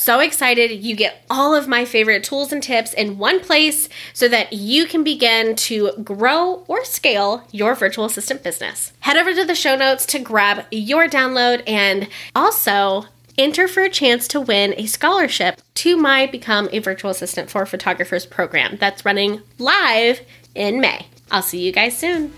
so 0.01 0.19
excited 0.19 0.71
you 0.83 0.95
get 0.95 1.23
all 1.29 1.53
of 1.53 1.67
my 1.67 1.85
favorite 1.85 2.23
tools 2.23 2.51
and 2.51 2.63
tips 2.63 2.91
in 2.93 3.19
one 3.19 3.39
place 3.39 3.87
so 4.13 4.27
that 4.27 4.51
you 4.51 4.87
can 4.87 5.03
begin 5.03 5.55
to 5.55 5.91
grow 6.03 6.63
or 6.67 6.83
scale 6.83 7.43
your 7.51 7.75
virtual 7.75 8.05
assistant 8.05 8.41
business. 8.41 8.93
Head 9.01 9.15
over 9.15 9.31
to 9.35 9.45
the 9.45 9.53
show 9.53 9.75
notes 9.75 10.07
to 10.07 10.17
grab 10.17 10.65
your 10.71 11.07
download 11.07 11.61
and 11.67 12.09
also 12.35 13.05
enter 13.37 13.67
for 13.67 13.83
a 13.83 13.89
chance 13.89 14.27
to 14.29 14.41
win 14.41 14.73
a 14.75 14.87
scholarship 14.87 15.61
to 15.75 15.95
my 15.95 16.25
Become 16.25 16.67
a 16.71 16.79
Virtual 16.79 17.11
Assistant 17.11 17.51
for 17.51 17.67
Photographers 17.67 18.25
program 18.25 18.77
that's 18.79 19.05
running 19.05 19.41
live 19.59 20.21
in 20.55 20.81
May. 20.81 21.05
I'll 21.29 21.43
see 21.43 21.63
you 21.63 21.71
guys 21.71 21.95
soon. 21.95 22.33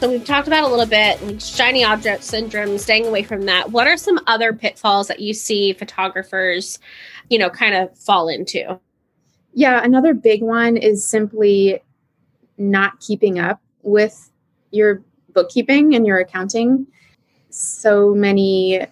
So 0.00 0.10
we've 0.10 0.24
talked 0.24 0.46
about 0.46 0.64
a 0.64 0.68
little 0.68 0.86
bit 0.86 1.22
like 1.22 1.40
shiny 1.40 1.82
object 1.82 2.22
syndrome, 2.22 2.76
staying 2.76 3.06
away 3.06 3.22
from 3.22 3.42
that. 3.46 3.70
What 3.70 3.86
are 3.86 3.96
some 3.96 4.20
other 4.26 4.52
pitfalls 4.52 5.08
that 5.08 5.20
you 5.20 5.32
see 5.32 5.72
photographers, 5.72 6.78
you 7.30 7.38
know, 7.38 7.48
kind 7.48 7.74
of 7.74 7.96
fall 7.98 8.28
into? 8.28 8.78
Yeah, 9.54 9.82
another 9.82 10.12
big 10.12 10.42
one 10.42 10.76
is 10.76 11.08
simply 11.08 11.82
not 12.58 13.00
keeping 13.00 13.38
up 13.38 13.60
with 13.82 14.30
your 14.70 15.02
bookkeeping 15.32 15.94
and 15.94 16.06
your 16.06 16.18
accounting. 16.18 16.86
So 17.48 18.14
many 18.14 18.86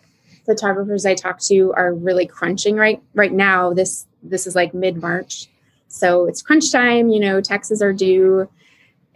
photographers 0.47 1.05
I 1.05 1.15
talk 1.15 1.39
to 1.43 1.75
are 1.77 1.93
really 1.93 2.27
crunching 2.27 2.77
right 2.77 3.03
right 3.15 3.33
now. 3.33 3.75
This 3.75 4.07
this 4.23 4.47
is 4.47 4.55
like 4.55 4.73
mid 4.73 5.03
March 5.03 5.49
so 5.95 6.27
it's 6.27 6.43
crunch 6.43 6.73
time, 6.73 7.09
you 7.09 7.21
know, 7.21 7.41
taxes 7.41 7.81
are 7.81 7.93
due. 7.93 8.49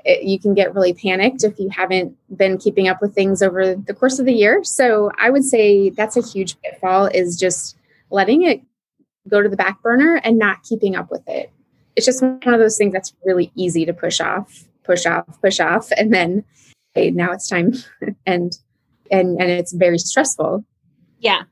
It, 0.04 0.22
you 0.22 0.38
can 0.38 0.54
get 0.54 0.74
really 0.74 0.94
panicked 0.94 1.44
if 1.44 1.58
you 1.58 1.68
haven't 1.70 2.16
been 2.36 2.58
keeping 2.58 2.88
up 2.88 3.00
with 3.02 3.14
things 3.14 3.42
over 3.42 3.74
the 3.74 3.94
course 3.94 4.18
of 4.18 4.26
the 4.26 4.32
year. 4.32 4.62
So 4.64 5.10
I 5.18 5.30
would 5.30 5.44
say 5.44 5.90
that's 5.90 6.16
a 6.16 6.22
huge 6.22 6.60
pitfall 6.60 7.06
is 7.06 7.36
just 7.38 7.76
letting 8.10 8.42
it 8.42 8.62
go 9.28 9.42
to 9.42 9.48
the 9.48 9.56
back 9.56 9.82
burner 9.82 10.20
and 10.24 10.38
not 10.38 10.62
keeping 10.62 10.96
up 10.96 11.10
with 11.10 11.26
it. 11.28 11.50
It's 11.96 12.06
just 12.06 12.22
one 12.22 12.40
of 12.54 12.60
those 12.60 12.78
things 12.78 12.92
that's 12.92 13.14
really 13.24 13.50
easy 13.54 13.84
to 13.84 13.92
push 13.92 14.20
off, 14.20 14.64
push 14.84 15.04
off, 15.04 15.26
push 15.42 15.60
off, 15.60 15.90
and 15.92 16.14
then 16.14 16.44
hey, 16.94 17.10
now 17.10 17.32
it's 17.32 17.48
time, 17.48 17.74
and 18.26 18.56
and 19.10 19.40
and 19.40 19.50
it's 19.50 19.72
very 19.72 19.98
stressful. 19.98 20.64
Yeah, 21.18 21.42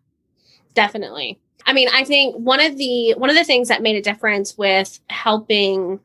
definitely. 0.75 1.41
I 1.67 1.73
mean, 1.73 1.89
I 1.93 2.05
think 2.05 2.37
one 2.37 2.61
of 2.61 2.77
the 2.77 3.15
one 3.15 3.29
of 3.29 3.37
the 3.37 3.45
things 3.45 3.69
that 3.69 3.83
made 3.83 3.97
a 3.97 4.03
difference 4.03 4.57
with 4.57 5.01
helping 5.11 6.01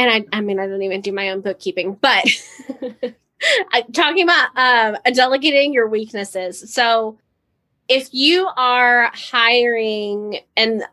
and 0.00 0.10
I 0.10 0.36
I 0.36 0.40
mean 0.40 0.58
I 0.58 0.66
don't 0.66 0.82
even 0.82 1.02
do 1.02 1.12
my 1.12 1.30
own 1.30 1.42
bookkeeping, 1.42 1.98
but 2.00 2.24
talking 3.92 4.24
about 4.24 4.48
um, 4.56 4.96
delegating 5.12 5.74
your 5.74 5.88
weaknesses. 5.88 6.72
So 6.72 7.18
if 7.88 8.08
you 8.12 8.48
are 8.56 9.10
hiring 9.12 10.40
and 10.56 10.84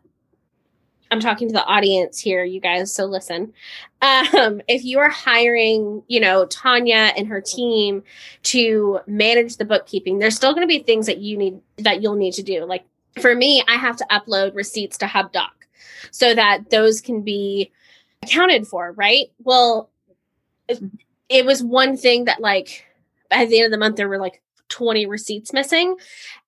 I'm 1.10 1.22
talking 1.22 1.48
to 1.48 1.54
the 1.54 1.64
audience 1.64 2.20
here, 2.20 2.44
you 2.44 2.60
guys, 2.60 2.94
so 2.94 3.06
listen. 3.06 3.54
Um, 4.02 4.62
if 4.68 4.84
you 4.84 5.00
are 5.00 5.10
hiring, 5.10 6.04
you 6.08 6.20
know, 6.20 6.46
Tanya 6.48 7.14
and 7.16 7.28
her 7.28 7.40
team 7.40 8.04
to 8.44 9.00
manage 9.08 9.56
the 9.56 9.64
bookkeeping, 9.64 10.20
there's 10.20 10.36
still 10.36 10.54
going 10.54 10.68
to 10.68 10.68
be 10.68 10.80
things 10.80 11.06
that 11.06 11.20
you 11.20 11.38
need 11.38 11.62
that 11.78 12.02
you'll 12.02 12.16
need 12.16 12.34
to 12.34 12.44
do, 12.44 12.66
like 12.66 12.84
for 13.22 13.34
me, 13.34 13.64
I 13.70 13.78
have 13.78 13.96
to 13.98 14.06
upload 14.12 14.54
receipts 14.54 14.98
to 14.98 15.06
HubDoc 15.06 15.50
so 16.12 16.36
that 16.36 16.70
those 16.70 17.00
can 17.02 17.22
be 17.22 17.72
accounted 18.24 18.68
for, 18.68 18.94
right? 18.94 19.28
Well, 19.40 19.90
it, 21.30 21.46
was 21.46 21.64
one 21.64 21.98
thing 21.98 22.26
that 22.26 22.42
like 22.42 22.86
at 23.32 23.50
the 23.50 23.60
end 23.60 23.66
of 23.66 23.72
the 23.72 23.78
month 23.78 23.96
there 23.96 24.10
were 24.10 24.18
like 24.18 24.42
20 24.70 25.06
receipts 25.06 25.54
missing 25.54 25.96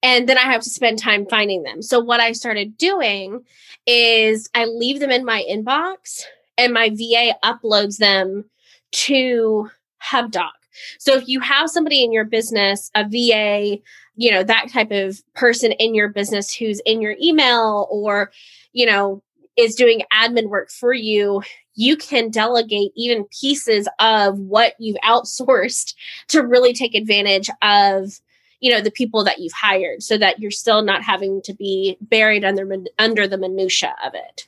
and 0.04 0.28
then 0.28 0.38
I 0.38 0.42
have 0.42 0.62
to 0.62 0.70
spend 0.70 1.00
time 1.00 1.26
finding 1.26 1.64
them. 1.64 1.82
So 1.82 2.00
what 2.00 2.20
I 2.20 2.34
started 2.34 2.78
doing 2.78 3.44
is 3.86 4.50
I 4.54 4.66
leave 4.66 5.00
them 5.00 5.10
in 5.10 5.24
my 5.26 5.46
inbox 5.50 6.24
and 6.58 6.74
my 6.74 6.90
VA 6.90 7.36
uploads 7.44 7.98
them 7.98 8.46
to 8.92 9.70
HubDoc. 10.04 10.50
So 10.98 11.16
if 11.16 11.28
you 11.28 11.40
have 11.40 11.70
somebody 11.70 12.04
in 12.04 12.12
your 12.12 12.26
business, 12.26 12.92
a 12.96 13.04
VA, 13.04 13.80
you 14.16 14.32
know, 14.32 14.44
that 14.44 14.70
type 14.72 14.92
of 14.92 15.22
person 15.34 15.72
in 15.74 15.96
your 15.96 16.10
business 16.10 16.54
who's 16.54 16.82
in 16.86 17.02
your 17.02 17.16
email 17.22 17.88
or, 17.90 18.32
you 18.74 18.86
know, 18.86 19.24
is 19.60 19.76
doing 19.76 20.04
admin 20.14 20.48
work 20.48 20.70
for 20.72 20.94
you, 20.94 21.42
you 21.76 21.96
can 21.96 22.30
delegate 22.30 22.92
even 22.96 23.26
pieces 23.40 23.88
of 24.00 24.38
what 24.40 24.74
you've 24.80 24.98
outsourced 25.04 25.94
to 26.30 26.42
really 26.42 26.74
take 26.74 26.96
advantage 26.96 27.50
of 27.62 28.20
you 28.62 28.70
know 28.70 28.82
the 28.82 28.92
people 28.92 29.24
that 29.24 29.40
you've 29.40 29.54
hired 29.54 30.04
so 30.04 30.18
that 30.18 30.40
you're 30.40 30.52
still 30.52 30.82
not 30.82 31.02
having 31.02 31.42
to 31.44 31.54
be 31.54 31.98
buried 32.02 32.44
under 32.44 32.68
under 32.98 33.28
the 33.28 33.38
minutia 33.38 33.96
of 34.06 34.14
it. 34.14 34.48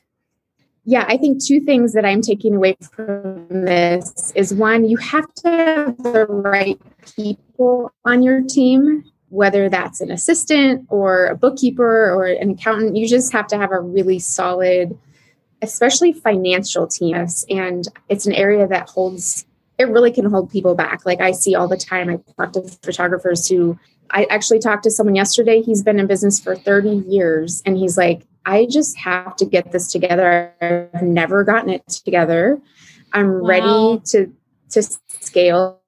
Yeah 0.84 1.06
i 1.08 1.16
think 1.16 1.42
two 1.42 1.60
things 1.60 1.92
that 1.94 2.04
i'm 2.04 2.20
taking 2.20 2.56
away 2.56 2.76
from 2.94 3.46
this 3.48 4.32
is 4.34 4.52
one 4.52 4.84
you 4.88 4.96
have 4.98 5.32
to 5.34 5.48
have 5.48 5.96
the 6.02 6.26
right 6.26 6.78
people 7.16 7.90
on 8.04 8.22
your 8.22 8.42
team 8.42 9.04
whether 9.32 9.70
that's 9.70 10.02
an 10.02 10.10
assistant 10.10 10.86
or 10.90 11.26
a 11.26 11.34
bookkeeper 11.34 12.12
or 12.12 12.26
an 12.26 12.50
accountant, 12.50 12.96
you 12.96 13.08
just 13.08 13.32
have 13.32 13.46
to 13.46 13.56
have 13.56 13.72
a 13.72 13.80
really 13.80 14.18
solid, 14.18 14.96
especially 15.62 16.12
financial 16.12 16.86
team. 16.86 17.26
And 17.48 17.88
it's 18.10 18.26
an 18.26 18.34
area 18.34 18.68
that 18.68 18.90
holds, 18.90 19.46
it 19.78 19.88
really 19.88 20.12
can 20.12 20.26
hold 20.26 20.50
people 20.50 20.74
back. 20.74 21.06
Like 21.06 21.22
I 21.22 21.32
see 21.32 21.54
all 21.54 21.66
the 21.66 21.78
time, 21.78 22.10
I 22.10 22.18
talk 22.36 22.52
to 22.52 22.62
photographers 22.82 23.48
who, 23.48 23.78
I 24.10 24.24
actually 24.28 24.58
talked 24.58 24.84
to 24.84 24.90
someone 24.90 25.14
yesterday. 25.14 25.62
He's 25.62 25.82
been 25.82 25.98
in 25.98 26.06
business 26.06 26.38
for 26.38 26.54
30 26.54 27.04
years 27.08 27.62
and 27.64 27.78
he's 27.78 27.96
like, 27.96 28.26
I 28.44 28.66
just 28.66 28.98
have 28.98 29.34
to 29.36 29.46
get 29.46 29.72
this 29.72 29.90
together. 29.90 30.52
I've 30.60 31.02
never 31.02 31.42
gotten 31.42 31.70
it 31.70 31.86
together. 31.88 32.60
I'm 33.14 33.40
wow. 33.40 33.46
ready 33.46 34.02
to 34.08 34.32
to 34.72 34.82
scale 35.08 35.80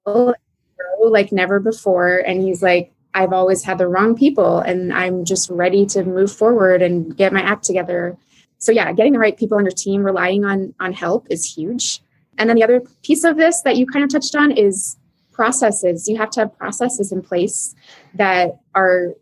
like 1.09 1.31
never 1.31 1.59
before. 1.59 2.17
And 2.17 2.41
he's 2.41 2.63
like, 2.63 2.91
I've 3.15 3.33
always 3.33 3.63
had 3.63 3.77
the 3.77 3.87
wrong 3.87 4.15
people 4.15 4.59
and 4.59 4.93
I'm 4.93 5.23
just 5.23 5.49
ready 5.49 5.85
to 5.87 6.03
move 6.03 6.31
forward 6.31 6.81
and 6.81 7.15
get 7.15 7.33
my 7.33 7.41
act 7.41 7.63
together. 7.63 8.17
So 8.57 8.71
yeah, 8.71 8.91
getting 8.91 9.13
the 9.13 9.19
right 9.19 9.35
people 9.35 9.57
on 9.57 9.63
your 9.63 9.71
team, 9.71 10.03
relying 10.03 10.43
on 10.43 10.75
on 10.79 10.93
help 10.93 11.25
is 11.29 11.45
huge. 11.45 12.01
And 12.37 12.49
then 12.49 12.57
the 12.57 12.63
other 12.63 12.81
piece 13.03 13.23
of 13.23 13.37
this 13.37 13.61
that 13.61 13.77
you 13.77 13.87
kind 13.87 14.03
of 14.03 14.11
touched 14.11 14.35
on 14.35 14.51
is 14.51 14.97
processes. 15.31 16.07
You 16.07 16.17
have 16.17 16.29
to 16.31 16.41
have 16.41 16.57
processes 16.57 17.11
in 17.11 17.21
place 17.21 17.73
that 18.15 18.59
are 18.75 19.13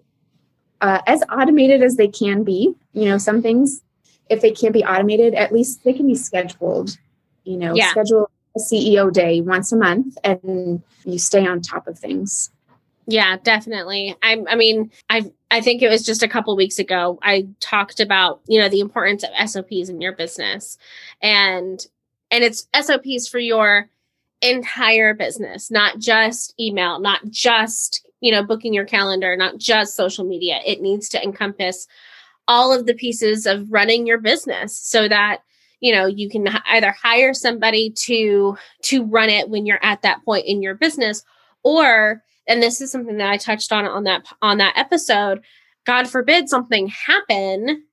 uh, 0.81 1.01
as 1.05 1.21
automated 1.31 1.83
as 1.83 1.95
they 1.95 2.07
can 2.07 2.43
be. 2.43 2.73
You 2.93 3.05
know, 3.05 3.17
some 3.17 3.41
things, 3.41 3.81
if 4.29 4.41
they 4.41 4.51
can't 4.51 4.73
be 4.73 4.83
automated, 4.83 5.35
at 5.35 5.51
least 5.53 5.83
they 5.83 5.93
can 5.93 6.07
be 6.07 6.15
scheduled. 6.15 6.97
You 7.43 7.57
know, 7.57 7.75
yeah. 7.75 7.91
schedule 7.91 8.31
a 8.55 8.59
CEO 8.59 9.11
day 9.11 9.41
once 9.41 9.71
a 9.71 9.77
month 9.77 10.17
and 10.23 10.81
you 11.05 11.19
stay 11.19 11.45
on 11.45 11.61
top 11.61 11.87
of 11.87 11.97
things. 11.97 12.51
Yeah, 13.07 13.37
definitely. 13.43 14.15
I 14.23 14.43
I 14.47 14.55
mean, 14.55 14.91
I 15.09 15.31
I 15.51 15.61
think 15.61 15.81
it 15.81 15.89
was 15.89 16.03
just 16.05 16.23
a 16.23 16.27
couple 16.27 16.55
weeks 16.55 16.79
ago 16.79 17.19
I 17.21 17.47
talked 17.59 17.99
about, 17.99 18.41
you 18.47 18.59
know, 18.59 18.69
the 18.69 18.79
importance 18.79 19.23
of 19.23 19.49
SOPs 19.49 19.89
in 19.89 20.01
your 20.01 20.13
business. 20.13 20.77
And 21.21 21.85
and 22.31 22.43
it's 22.43 22.67
SOPs 22.79 23.27
for 23.27 23.39
your 23.39 23.89
entire 24.41 25.13
business, 25.13 25.69
not 25.69 25.99
just 25.99 26.53
email, 26.59 26.99
not 26.99 27.21
just, 27.29 28.05
you 28.21 28.31
know, 28.31 28.43
booking 28.43 28.73
your 28.73 28.85
calendar, 28.85 29.35
not 29.35 29.57
just 29.57 29.95
social 29.95 30.25
media. 30.25 30.59
It 30.65 30.81
needs 30.81 31.09
to 31.09 31.23
encompass 31.23 31.87
all 32.47 32.73
of 32.73 32.85
the 32.85 32.93
pieces 32.93 33.45
of 33.45 33.71
running 33.71 34.05
your 34.05 34.19
business 34.19 34.77
so 34.77 35.07
that 35.07 35.41
you 35.79 35.93
know 35.93 36.05
you 36.05 36.29
can 36.29 36.47
either 36.67 36.91
hire 36.91 37.33
somebody 37.33 37.89
to 37.91 38.57
to 38.81 39.03
run 39.05 39.29
it 39.29 39.49
when 39.49 39.65
you're 39.65 39.83
at 39.83 40.01
that 40.01 40.23
point 40.25 40.45
in 40.45 40.61
your 40.61 40.75
business 40.75 41.23
or 41.63 42.21
and 42.47 42.61
this 42.61 42.81
is 42.81 42.91
something 42.91 43.17
that 43.17 43.29
I 43.29 43.37
touched 43.37 43.71
on 43.71 43.85
on 43.85 44.03
that 44.03 44.25
on 44.41 44.57
that 44.57 44.77
episode. 44.77 45.41
God 45.85 46.07
forbid 46.07 46.49
something 46.49 46.87
happen 46.87 47.83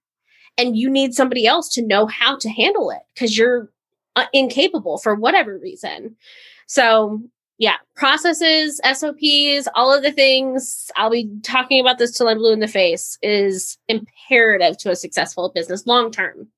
and 0.57 0.77
you 0.77 0.91
need 0.91 1.15
somebody 1.15 1.47
else 1.47 1.69
to 1.71 1.87
know 1.87 2.07
how 2.07 2.37
to 2.37 2.49
handle 2.49 2.91
it 2.91 3.03
because 3.15 3.37
you're 3.37 3.71
uh, 4.17 4.27
incapable 4.33 4.99
for 4.99 5.15
whatever 5.15 5.59
reason. 5.59 6.17
So, 6.67 7.21
yeah, 7.59 7.77
processes, 7.95 8.81
SOPs, 8.85 9.69
all 9.75 9.93
of 9.93 10.03
the 10.03 10.13
things 10.13 10.91
I'll 10.97 11.11
be 11.11 11.31
talking 11.43 11.81
about 11.81 11.99
this 11.99 12.17
till 12.17 12.29
I'm 12.29 12.39
blue 12.39 12.53
in 12.53 12.61
the 12.61 12.69
face 12.69 13.19
is 13.23 13.79
imperative 13.89 14.79
to 14.79 14.91
a 14.91 14.97
successful 14.97 15.51
business 15.55 15.87
long 15.87 16.11
term. 16.11 16.49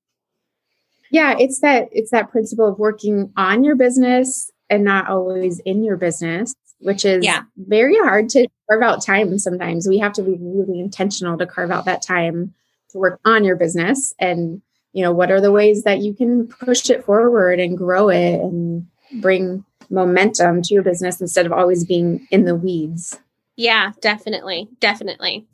Yeah, 1.11 1.35
it's 1.37 1.59
that 1.59 1.89
it's 1.91 2.11
that 2.11 2.31
principle 2.31 2.67
of 2.67 2.79
working 2.79 3.31
on 3.37 3.63
your 3.63 3.75
business 3.75 4.49
and 4.69 4.83
not 4.83 5.07
always 5.07 5.59
in 5.59 5.83
your 5.83 5.97
business, 5.97 6.55
which 6.83 7.05
is 7.05 7.23
yeah. 7.23 7.43
very 7.57 7.95
hard 7.97 8.29
to 8.29 8.47
carve 8.69 8.83
out 8.83 9.03
time 9.03 9.37
sometimes. 9.39 9.87
We 9.87 9.99
have 9.99 10.13
to 10.13 10.23
be 10.23 10.37
really 10.39 10.79
intentional 10.79 11.37
to 11.37 11.45
carve 11.45 11.71
out 11.71 11.85
that 11.85 12.01
time 12.01 12.53
to 12.89 12.97
work 12.97 13.19
on 13.25 13.43
your 13.43 13.55
business 13.55 14.13
and 14.19 14.61
you 14.93 15.01
know 15.01 15.11
what 15.11 15.31
are 15.31 15.41
the 15.41 15.51
ways 15.51 15.83
that 15.83 16.01
you 16.01 16.13
can 16.13 16.47
push 16.47 16.89
it 16.89 17.03
forward 17.03 17.59
and 17.59 17.77
grow 17.77 18.09
it 18.09 18.39
and 18.39 18.87
bring 19.13 19.65
momentum 19.89 20.61
to 20.61 20.73
your 20.73 20.83
business 20.83 21.19
instead 21.21 21.45
of 21.45 21.51
always 21.51 21.83
being 21.83 22.27
in 22.31 22.45
the 22.45 22.55
weeds. 22.55 23.19
Yeah, 23.55 23.91
definitely. 24.01 24.67
Definitely. 24.79 25.45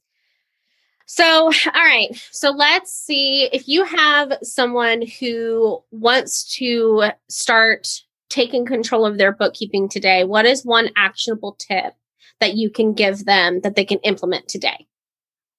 So, 1.06 1.26
all 1.46 1.52
right. 1.74 2.10
So 2.32 2.52
let's 2.52 2.94
see 2.94 3.46
if 3.52 3.68
you 3.68 3.84
have 3.84 4.38
someone 4.44 5.04
who 5.20 5.84
wants 5.92 6.56
to 6.58 7.06
start 7.28 8.04
taking 8.30 8.66
control 8.66 9.06
of 9.06 9.18
their 9.18 9.32
bookkeeping 9.32 9.90
today, 9.90 10.24
what 10.24 10.46
is 10.46 10.66
one 10.66 10.90
actionable 10.96 11.56
tip 11.60 11.94
that 12.40 12.56
you 12.56 12.70
can 12.70 12.94
give 12.94 13.26
them 13.26 13.62
that 13.62 13.76
they 13.76 13.86
can 13.86 14.00
implement 14.00 14.48
today? 14.48 14.88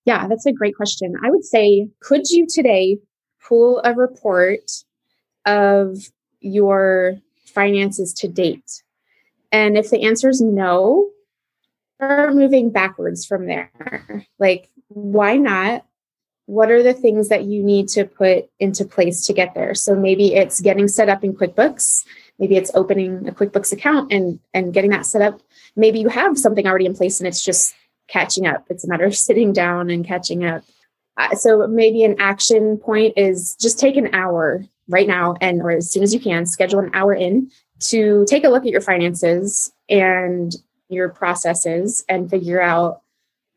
Yeah, 0.05 0.27
that's 0.29 0.47
a 0.47 0.53
great 0.53 0.77
question. 0.77 1.15
I 1.23 1.31
would 1.31 1.45
say, 1.45 1.89
could 2.01 2.29
you 2.31 2.47
today 2.47 2.99
pull 3.47 3.81
a 3.85 3.95
report 3.95 4.71
of 5.45 5.99
your 6.41 7.19
finances 7.47 8.15
to 8.15 8.29
date? 8.29 8.83
And 9.53 9.77
if 9.77 9.91
the 9.91 10.05
answer 10.05 10.29
is 10.29 10.41
no, 10.41 11.11
start 11.97 12.35
moving 12.35 12.71
backwards 12.71 13.27
from 13.27 13.47
there. 13.47 14.27
Like, 14.39 14.71
why 14.89 15.37
not? 15.37 15.85
What 16.47 16.71
are 16.71 16.83
the 16.83 16.95
things 16.95 17.29
that 17.29 17.45
you 17.45 17.63
need 17.63 17.89
to 17.89 18.05
put 18.05 18.51
into 18.59 18.85
place 18.85 19.27
to 19.27 19.33
get 19.33 19.55
there? 19.55 19.75
So 19.75 19.95
maybe 19.95 20.35
it's 20.35 20.61
getting 20.61 20.89
set 20.89 21.09
up 21.09 21.23
in 21.23 21.35
QuickBooks. 21.35 22.05
Maybe 22.41 22.57
it's 22.57 22.71
opening 22.75 23.29
a 23.29 23.33
QuickBooks 23.33 23.73
account 23.73 24.13
and 24.13 24.41
and 24.55 24.73
getting 24.73 24.91
that 24.91 25.07
set 25.07 25.23
up. 25.23 25.41
Maybe 25.77 26.01
you 26.01 26.09
have 26.09 26.39
something 26.39 26.67
already 26.67 26.87
in 26.87 26.97
place 26.97 27.21
and 27.21 27.29
it's 27.29 27.45
just 27.45 27.75
catching 28.09 28.47
up. 28.47 28.65
It's 28.69 28.85
a 28.85 28.89
matter 28.89 29.05
of 29.05 29.15
sitting 29.29 29.53
down 29.53 29.91
and 29.91 30.05
catching 30.05 30.45
up. 30.45 30.65
Uh, 31.17 31.35
so 31.35 31.67
maybe 31.67 32.03
an 32.03 32.17
action 32.19 32.79
point 32.79 33.15
is 33.17 33.55
just 33.57 33.79
take 33.79 33.97
an 33.97 34.15
hour 34.15 34.65
right 34.89 35.07
now 35.07 35.37
and 35.41 35.61
or 35.61 35.71
as 35.71 35.91
soon 35.91 36.03
as 36.03 36.13
you 36.13 36.21
can 36.21 36.47
schedule 36.47 36.81
an 36.81 36.91
hour 36.95 37.15
in 37.15 37.51
to 37.79 38.25
take 38.29 38.45
a 38.45 38.49
look 38.49 38.65
at 38.65 38.71
your 38.71 38.81
finances 38.81 39.73
and 39.89 40.57
your 40.89 41.09
processes 41.09 42.05
and 42.09 42.31
figure 42.31 42.61
out 42.61 43.03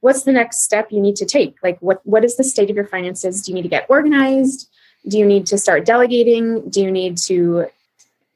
what's 0.02 0.24
the 0.24 0.32
next 0.32 0.62
step 0.62 0.92
you 0.92 1.02
need 1.02 1.16
to 1.16 1.26
take 1.26 1.56
like 1.64 1.80
what 1.80 2.06
what 2.06 2.24
is 2.24 2.38
the 2.38 2.44
state 2.44 2.70
of 2.70 2.76
your 2.76 2.86
finances 2.86 3.42
do 3.42 3.52
you 3.52 3.56
need 3.56 3.64
to 3.64 3.70
get 3.70 3.86
organized 3.90 4.70
do 5.08 5.18
you 5.18 5.26
need 5.26 5.46
to 5.46 5.58
start 5.58 5.86
delegating 5.86 6.70
do 6.70 6.82
you 6.82 6.92
need 6.92 7.18
to 7.18 7.66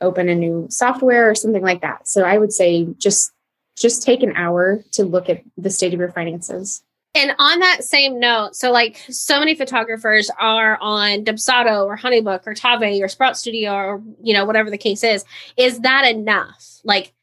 open 0.01 0.29
a 0.29 0.35
new 0.35 0.67
software 0.69 1.29
or 1.29 1.35
something 1.35 1.63
like 1.63 1.81
that 1.81 2.07
so 2.07 2.23
i 2.23 2.37
would 2.37 2.53
say 2.53 2.87
just 2.97 3.31
just 3.75 4.01
take 4.01 4.23
an 4.23 4.35
hour 4.35 4.83
to 4.91 5.03
look 5.03 5.29
at 5.29 5.43
the 5.57 5.69
state 5.69 5.93
of 5.93 5.99
your 5.99 6.11
finances 6.11 6.83
and 7.17 7.33
on 7.39 7.59
that 7.59 7.83
same 7.83 8.19
note, 8.19 8.55
so 8.55 8.71
like 8.71 9.03
so 9.09 9.39
many 9.39 9.55
photographers 9.55 10.29
are 10.39 10.77
on 10.79 11.25
Dubsado 11.25 11.85
or 11.85 11.97
Honeybook 11.97 12.45
or 12.45 12.53
Tave 12.53 13.01
or 13.01 13.07
Sprout 13.07 13.35
Studio 13.35 13.73
or 13.73 14.03
you 14.21 14.35
know 14.35 14.45
whatever 14.45 14.69
the 14.69 14.77
case 14.77 15.03
is. 15.03 15.25
Is 15.57 15.79
that 15.79 16.05
enough? 16.05 16.79
Like 16.83 17.15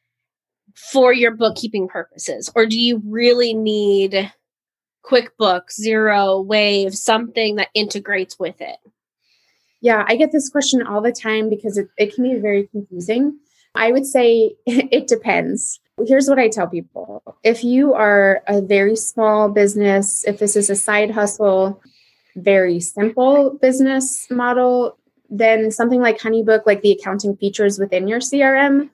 for 0.75 1.13
your 1.13 1.31
bookkeeping 1.31 1.87
purposes, 1.87 2.51
or 2.57 2.67
do 2.67 2.79
you 2.79 3.03
really 3.07 3.55
need 3.55 4.33
QuickBooks, 5.05 5.81
Xero, 5.81 6.45
Wave, 6.45 6.95
something 6.97 7.57
that 7.57 7.69
integrates 7.75 8.37
with 8.37 8.61
it? 8.61 8.79
Yeah, 9.85 10.03
I 10.09 10.17
get 10.17 10.33
this 10.33 10.49
question 10.49 10.83
all 10.83 11.03
the 11.03 11.13
time 11.13 11.51
because 11.51 11.77
it, 11.77 11.91
it 11.99 12.15
can 12.15 12.25
be 12.25 12.41
very 12.41 12.69
confusing. 12.69 13.39
I 13.75 13.93
would 13.93 14.07
say 14.07 14.57
it 14.67 15.07
depends. 15.07 15.79
Here's 16.07 16.27
what 16.27 16.39
I 16.39 16.49
tell 16.49 16.67
people 16.67 17.23
if 17.43 17.63
you 17.63 17.93
are 17.93 18.43
a 18.49 18.63
very 18.63 18.97
small 18.97 19.51
business, 19.51 20.25
if 20.27 20.39
this 20.39 20.57
is 20.57 20.71
a 20.71 20.75
side 20.75 21.11
hustle, 21.11 21.83
very 22.35 22.81
simple 22.81 23.59
business 23.61 24.27
model, 24.31 24.97
then 25.29 25.71
something 25.71 26.01
like 26.01 26.19
Honeybook, 26.19 26.63
like 26.65 26.81
the 26.81 26.93
accounting 26.93 27.37
features 27.37 27.79
within 27.79 28.09
your 28.09 28.21
CRM, 28.21 28.89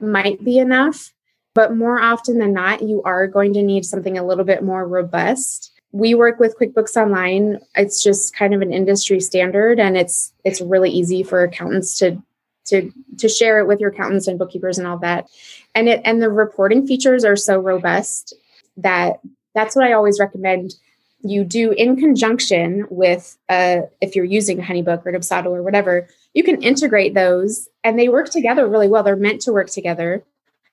might 0.00 0.42
be 0.42 0.56
enough. 0.56 1.12
But 1.54 1.76
more 1.76 2.00
often 2.00 2.38
than 2.38 2.54
not, 2.54 2.80
you 2.80 3.02
are 3.02 3.26
going 3.26 3.52
to 3.52 3.62
need 3.62 3.84
something 3.84 4.16
a 4.16 4.24
little 4.24 4.44
bit 4.44 4.62
more 4.62 4.88
robust. 4.88 5.69
We 5.92 6.14
work 6.14 6.38
with 6.38 6.56
QuickBooks 6.58 6.96
Online. 6.96 7.58
It's 7.74 8.02
just 8.02 8.34
kind 8.34 8.54
of 8.54 8.62
an 8.62 8.72
industry 8.72 9.20
standard 9.20 9.80
and 9.80 9.96
it's 9.96 10.32
it's 10.44 10.60
really 10.60 10.90
easy 10.90 11.22
for 11.22 11.42
accountants 11.42 11.98
to 11.98 12.22
to 12.66 12.92
to 13.18 13.28
share 13.28 13.58
it 13.60 13.66
with 13.66 13.80
your 13.80 13.90
accountants 13.90 14.28
and 14.28 14.38
bookkeepers 14.38 14.78
and 14.78 14.86
all 14.86 14.98
that. 14.98 15.28
And 15.74 15.88
it 15.88 16.00
and 16.04 16.22
the 16.22 16.30
reporting 16.30 16.86
features 16.86 17.24
are 17.24 17.36
so 17.36 17.58
robust 17.58 18.34
that 18.76 19.20
that's 19.52 19.74
what 19.74 19.84
i 19.84 19.92
always 19.92 20.20
recommend 20.20 20.74
you 21.22 21.44
do 21.44 21.72
in 21.72 21.96
conjunction 21.96 22.86
with 22.88 23.36
uh, 23.48 23.80
if 24.00 24.14
you're 24.14 24.24
using 24.24 24.58
honeybook 24.58 25.04
or 25.04 25.12
dubsado 25.12 25.46
or 25.46 25.62
whatever 25.62 26.08
you 26.34 26.44
can 26.44 26.62
integrate 26.62 27.14
those 27.14 27.68
and 27.82 27.98
they 27.98 28.08
work 28.08 28.30
together 28.30 28.66
really 28.68 28.88
well. 28.88 29.02
They're 29.02 29.16
meant 29.16 29.42
to 29.42 29.52
work 29.52 29.68
together. 29.68 30.24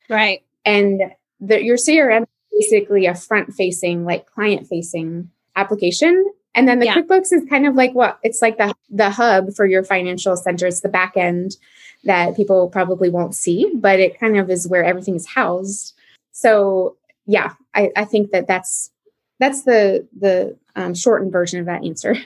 Right. 0.10 0.44
And 0.66 1.02
the, 1.40 1.64
your 1.64 1.78
crm 1.78 2.26
basically 2.60 3.06
a 3.06 3.16
front 3.16 3.54
facing 3.54 4.06
like 4.06 4.26
client 4.26 4.68
facing 4.68 5.30
application 5.56 6.26
and 6.56 6.68
then 6.68 6.80
the 6.80 6.86
yeah. 6.86 6.96
quickbooks 6.96 7.32
is 7.32 7.44
kind 7.50 7.68
of 7.68 7.76
like 7.76 7.94
what 7.94 8.20
it's 8.24 8.42
like 8.42 8.58
the 8.58 8.74
the 8.90 9.10
hub 9.10 9.54
for 9.54 9.66
your 9.66 9.84
financial 9.84 10.36
center 10.36 10.68
it's 10.68 10.82
the 10.82 10.90
back 10.90 11.16
end 11.16 11.58
that 12.04 12.36
people 12.36 12.70
probably 12.70 13.10
won't 13.10 13.36
see, 13.36 13.72
but 13.76 14.00
it 14.00 14.20
kind 14.20 14.38
of 14.38 14.50
is 14.50 14.68
where 14.68 14.84
everything 14.84 15.16
is 15.16 15.28
housed. 15.28 15.94
So 16.32 16.98
yeah, 17.26 17.54
I, 17.74 17.92
I 17.96 18.06
think 18.06 18.32
that 18.32 18.48
that's 18.48 18.92
that's 19.40 19.64
the 19.64 20.08
the 20.18 20.58
um, 20.76 20.94
shortened 20.96 21.32
version 21.32 21.60
of 21.60 21.66
that 21.68 21.84
answer. 21.84 22.16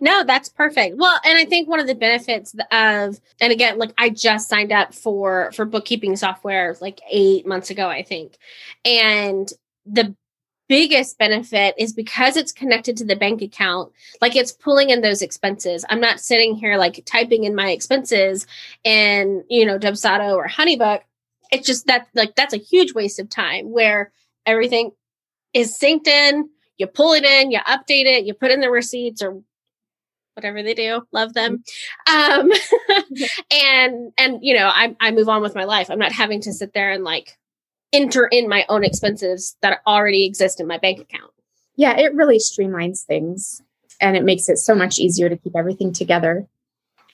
no, 0.00 0.24
that's 0.24 0.48
perfect. 0.48 0.96
Well, 0.96 1.20
and 1.24 1.38
I 1.38 1.44
think 1.44 1.68
one 1.68 1.80
of 1.80 1.86
the 1.86 1.94
benefits 1.94 2.54
of, 2.70 3.20
and 3.40 3.52
again, 3.52 3.78
like 3.78 3.92
I 3.98 4.10
just 4.10 4.48
signed 4.48 4.72
up 4.72 4.94
for 4.94 5.52
for 5.52 5.64
bookkeeping 5.64 6.16
software 6.16 6.76
like 6.80 7.00
eight 7.10 7.46
months 7.46 7.70
ago, 7.70 7.88
I 7.88 8.02
think, 8.02 8.38
and 8.84 9.52
the 9.86 10.14
biggest 10.68 11.18
benefit 11.18 11.74
is 11.76 11.92
because 11.92 12.34
it's 12.34 12.50
connected 12.50 12.96
to 12.96 13.04
the 13.04 13.14
bank 13.14 13.42
account, 13.42 13.92
like 14.22 14.34
it's 14.34 14.52
pulling 14.52 14.88
in 14.88 15.02
those 15.02 15.20
expenses. 15.20 15.84
I'm 15.90 16.00
not 16.00 16.18
sitting 16.18 16.54
here 16.54 16.78
like 16.78 17.04
typing 17.04 17.44
in 17.44 17.54
my 17.54 17.70
expenses 17.70 18.46
and, 18.84 19.42
you 19.50 19.66
know, 19.66 19.78
Dubsado 19.78 20.34
or 20.34 20.48
Honeybook. 20.48 21.02
It's 21.50 21.66
just 21.66 21.86
that, 21.88 22.08
like, 22.14 22.34
that's 22.36 22.54
a 22.54 22.58
huge 22.58 22.94
waste 22.94 23.18
of 23.18 23.28
time 23.28 23.70
where 23.70 24.12
everything 24.46 24.92
is 25.52 25.78
synced 25.78 26.06
in. 26.06 26.48
You 26.82 26.86
pull 26.86 27.14
it 27.14 27.24
in, 27.24 27.50
you 27.50 27.60
update 27.60 28.04
it, 28.04 28.26
you 28.26 28.34
put 28.34 28.50
in 28.50 28.60
the 28.60 28.70
receipts 28.70 29.22
or 29.22 29.40
whatever 30.34 30.62
they 30.62 30.72
do 30.72 31.02
love 31.12 31.34
them 31.34 31.62
um 32.10 32.50
and 33.52 34.12
and 34.16 34.38
you 34.40 34.54
know 34.54 34.66
I, 34.66 34.96
I 34.98 35.10
move 35.10 35.28
on 35.28 35.42
with 35.42 35.54
my 35.54 35.64
life 35.64 35.90
i'm 35.90 35.98
not 35.98 36.10
having 36.10 36.40
to 36.40 36.54
sit 36.54 36.72
there 36.72 36.90
and 36.90 37.04
like 37.04 37.36
enter 37.92 38.26
in 38.26 38.48
my 38.48 38.64
own 38.68 38.84
expenses 38.84 39.56
that 39.62 39.80
already 39.86 40.24
exist 40.24 40.60
in 40.60 40.66
my 40.66 40.78
bank 40.78 41.00
account. 41.00 41.30
Yeah, 41.76 41.96
it 41.98 42.14
really 42.14 42.38
streamlines 42.38 43.04
things 43.04 43.60
and 44.00 44.16
it 44.16 44.24
makes 44.24 44.48
it 44.48 44.58
so 44.58 44.74
much 44.74 44.98
easier 44.98 45.28
to 45.28 45.36
keep 45.36 45.56
everything 45.56 45.92
together. 45.92 46.46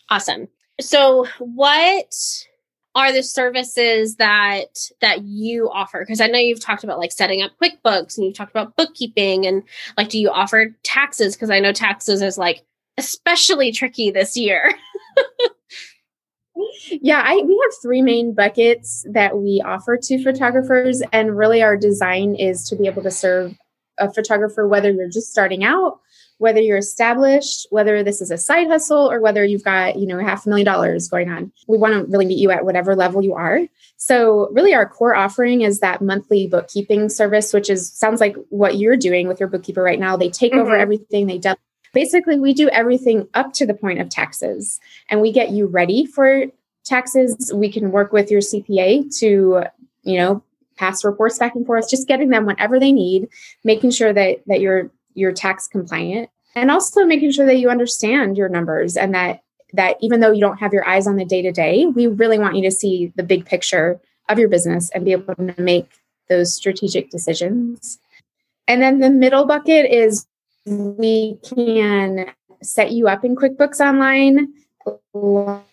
Awesome. 0.08 0.48
So, 0.80 1.26
what 1.38 2.14
are 2.94 3.12
the 3.12 3.22
services 3.22 4.16
that 4.16 4.90
that 5.00 5.22
you 5.22 5.70
offer? 5.70 6.00
Because 6.00 6.20
i 6.20 6.26
know 6.26 6.38
you've 6.38 6.60
talked 6.60 6.84
about 6.84 6.98
like 6.98 7.12
setting 7.12 7.42
up 7.42 7.52
quickbooks 7.62 8.16
and 8.16 8.26
you've 8.26 8.36
talked 8.36 8.50
about 8.50 8.76
bookkeeping 8.76 9.46
and 9.46 9.62
like 9.96 10.08
do 10.08 10.18
you 10.18 10.30
offer 10.30 10.74
taxes? 10.82 11.36
Because 11.36 11.50
i 11.50 11.60
know 11.60 11.72
taxes 11.72 12.22
is 12.22 12.38
like 12.38 12.64
especially 12.96 13.72
tricky 13.72 14.10
this 14.10 14.36
year. 14.36 14.72
Yeah, 16.90 17.22
I, 17.24 17.36
we 17.36 17.60
have 17.62 17.72
three 17.80 18.02
main 18.02 18.34
buckets 18.34 19.06
that 19.12 19.36
we 19.36 19.62
offer 19.64 19.96
to 19.96 20.22
photographers, 20.22 21.02
and 21.12 21.36
really 21.36 21.62
our 21.62 21.76
design 21.76 22.34
is 22.34 22.68
to 22.68 22.76
be 22.76 22.86
able 22.86 23.02
to 23.02 23.10
serve 23.10 23.56
a 23.98 24.12
photographer 24.12 24.66
whether 24.66 24.90
you're 24.90 25.08
just 25.08 25.30
starting 25.30 25.64
out, 25.64 26.00
whether 26.38 26.60
you're 26.60 26.78
established, 26.78 27.66
whether 27.70 28.02
this 28.02 28.20
is 28.20 28.30
a 28.30 28.38
side 28.38 28.68
hustle, 28.68 29.10
or 29.10 29.20
whether 29.20 29.44
you've 29.44 29.64
got 29.64 29.96
you 29.96 30.06
know 30.06 30.18
half 30.18 30.46
a 30.46 30.48
million 30.48 30.64
dollars 30.64 31.08
going 31.08 31.30
on. 31.30 31.52
We 31.66 31.78
want 31.78 31.94
to 31.94 32.10
really 32.10 32.26
meet 32.26 32.38
you 32.38 32.50
at 32.50 32.64
whatever 32.64 32.96
level 32.96 33.22
you 33.22 33.34
are. 33.34 33.60
So 33.96 34.48
really, 34.52 34.74
our 34.74 34.88
core 34.88 35.14
offering 35.14 35.62
is 35.62 35.80
that 35.80 36.02
monthly 36.02 36.46
bookkeeping 36.46 37.08
service, 37.08 37.52
which 37.52 37.70
is 37.70 37.90
sounds 37.92 38.20
like 38.20 38.36
what 38.48 38.78
you're 38.78 38.96
doing 38.96 39.28
with 39.28 39.40
your 39.40 39.48
bookkeeper 39.48 39.82
right 39.82 40.00
now. 40.00 40.16
They 40.16 40.30
take 40.30 40.52
mm-hmm. 40.52 40.60
over 40.62 40.76
everything. 40.76 41.26
They 41.26 41.40
basically 41.92 42.38
we 42.38 42.54
do 42.54 42.68
everything 42.68 43.28
up 43.34 43.52
to 43.54 43.66
the 43.66 43.74
point 43.74 43.98
of 43.98 44.08
taxes 44.08 44.78
and 45.08 45.20
we 45.20 45.32
get 45.32 45.50
you 45.50 45.66
ready 45.66 46.04
for 46.04 46.44
taxes 46.84 47.50
we 47.54 47.70
can 47.72 47.90
work 47.90 48.12
with 48.12 48.30
your 48.30 48.40
cpa 48.40 49.18
to 49.18 49.64
you 50.08 50.16
know, 50.16 50.42
pass 50.76 51.04
reports 51.04 51.38
back 51.38 51.54
and 51.54 51.66
forth, 51.66 51.90
just 51.90 52.08
getting 52.08 52.30
them 52.30 52.46
whenever 52.46 52.80
they 52.80 52.92
need, 52.92 53.28
making 53.64 53.90
sure 53.90 54.12
that 54.12 54.38
that 54.46 54.60
you're 54.60 54.90
you're 55.18 55.32
tax 55.32 55.68
compliant 55.68 56.30
and 56.54 56.70
also 56.70 57.04
making 57.04 57.32
sure 57.32 57.46
that 57.46 57.58
you 57.58 57.68
understand 57.68 58.36
your 58.36 58.48
numbers 58.48 58.96
and 58.96 59.14
that 59.14 59.42
that 59.74 59.96
even 60.00 60.20
though 60.20 60.32
you 60.32 60.40
don't 60.40 60.58
have 60.58 60.72
your 60.72 60.86
eyes 60.88 61.06
on 61.06 61.16
the 61.16 61.24
day 61.24 61.42
to 61.42 61.52
day, 61.52 61.84
we 61.84 62.06
really 62.06 62.38
want 62.38 62.56
you 62.56 62.62
to 62.62 62.70
see 62.70 63.12
the 63.16 63.22
big 63.22 63.44
picture 63.44 64.00
of 64.28 64.38
your 64.38 64.48
business 64.48 64.90
and 64.90 65.04
be 65.04 65.12
able 65.12 65.34
to 65.34 65.54
make 65.58 65.90
those 66.28 66.54
strategic 66.54 67.10
decisions. 67.10 67.98
And 68.66 68.80
then 68.80 69.00
the 69.00 69.10
middle 69.10 69.46
bucket 69.46 69.90
is 69.90 70.26
we 70.64 71.38
can 71.44 72.30
set 72.62 72.92
you 72.92 73.08
up 73.08 73.24
in 73.24 73.36
QuickBooks 73.36 73.80
Online, 73.80 74.48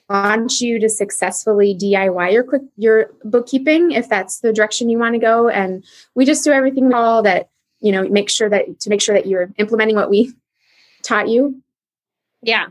launch 0.10 0.62
you 0.62 0.80
to 0.80 0.90
successfully 0.90 1.76
DIY 1.76 2.34
your 2.34 2.44
quick 2.44 2.62
your 2.78 3.12
bookkeeping 3.24 3.92
if 3.92 4.10
that's 4.10 4.40
the 4.40 4.54
direction 4.54 4.90
you 4.90 5.00
want 5.00 5.14
to 5.14 5.20
go. 5.20 5.48
And 5.48 5.84
we 6.16 6.26
just 6.26 6.44
do 6.44 6.52
everything 6.52 6.94
all 6.94 7.22
that 7.24 7.50
you 7.86 7.92
know 7.92 8.10
make 8.10 8.32
sure 8.32 8.50
that 8.50 8.80
to 8.80 8.90
make 8.90 9.00
sure 9.00 9.14
that 9.14 9.28
you're 9.28 9.52
implementing 9.58 9.96
what 9.96 10.10
we 10.10 10.34
taught 11.04 11.30
you. 11.30 11.62
Yeah. 12.42 12.68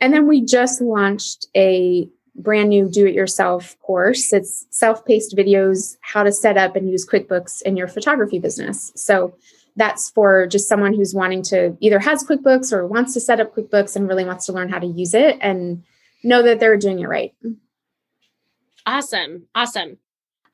And 0.00 0.12
then 0.12 0.26
we 0.26 0.40
just 0.40 0.80
launched 0.80 1.46
a 1.54 2.08
brand 2.34 2.70
new 2.70 2.88
do 2.88 3.06
it 3.06 3.14
yourself 3.14 3.78
course. 3.80 4.32
It's 4.32 4.66
self 4.70 5.04
paced 5.04 5.36
videos, 5.36 5.98
how 6.00 6.22
to 6.22 6.32
set 6.32 6.56
up 6.56 6.76
and 6.76 6.90
use 6.90 7.06
QuickBooks 7.06 7.60
in 7.60 7.76
your 7.76 7.88
photography 7.88 8.38
business. 8.38 8.90
So 8.96 9.36
that's 9.76 10.10
for 10.10 10.46
just 10.46 10.66
someone 10.66 10.94
who's 10.94 11.14
wanting 11.14 11.42
to 11.42 11.76
either 11.80 11.98
has 11.98 12.24
QuickBooks 12.24 12.72
or 12.72 12.86
wants 12.86 13.12
to 13.12 13.20
set 13.20 13.38
up 13.38 13.54
QuickBooks 13.54 13.96
and 13.96 14.08
really 14.08 14.24
wants 14.24 14.46
to 14.46 14.52
learn 14.52 14.70
how 14.70 14.78
to 14.78 14.86
use 14.86 15.12
it 15.12 15.36
and 15.42 15.82
know 16.24 16.42
that 16.42 16.58
they're 16.58 16.78
doing 16.78 17.00
it 17.00 17.06
right. 17.06 17.34
Awesome. 18.86 19.46
Awesome. 19.54 19.98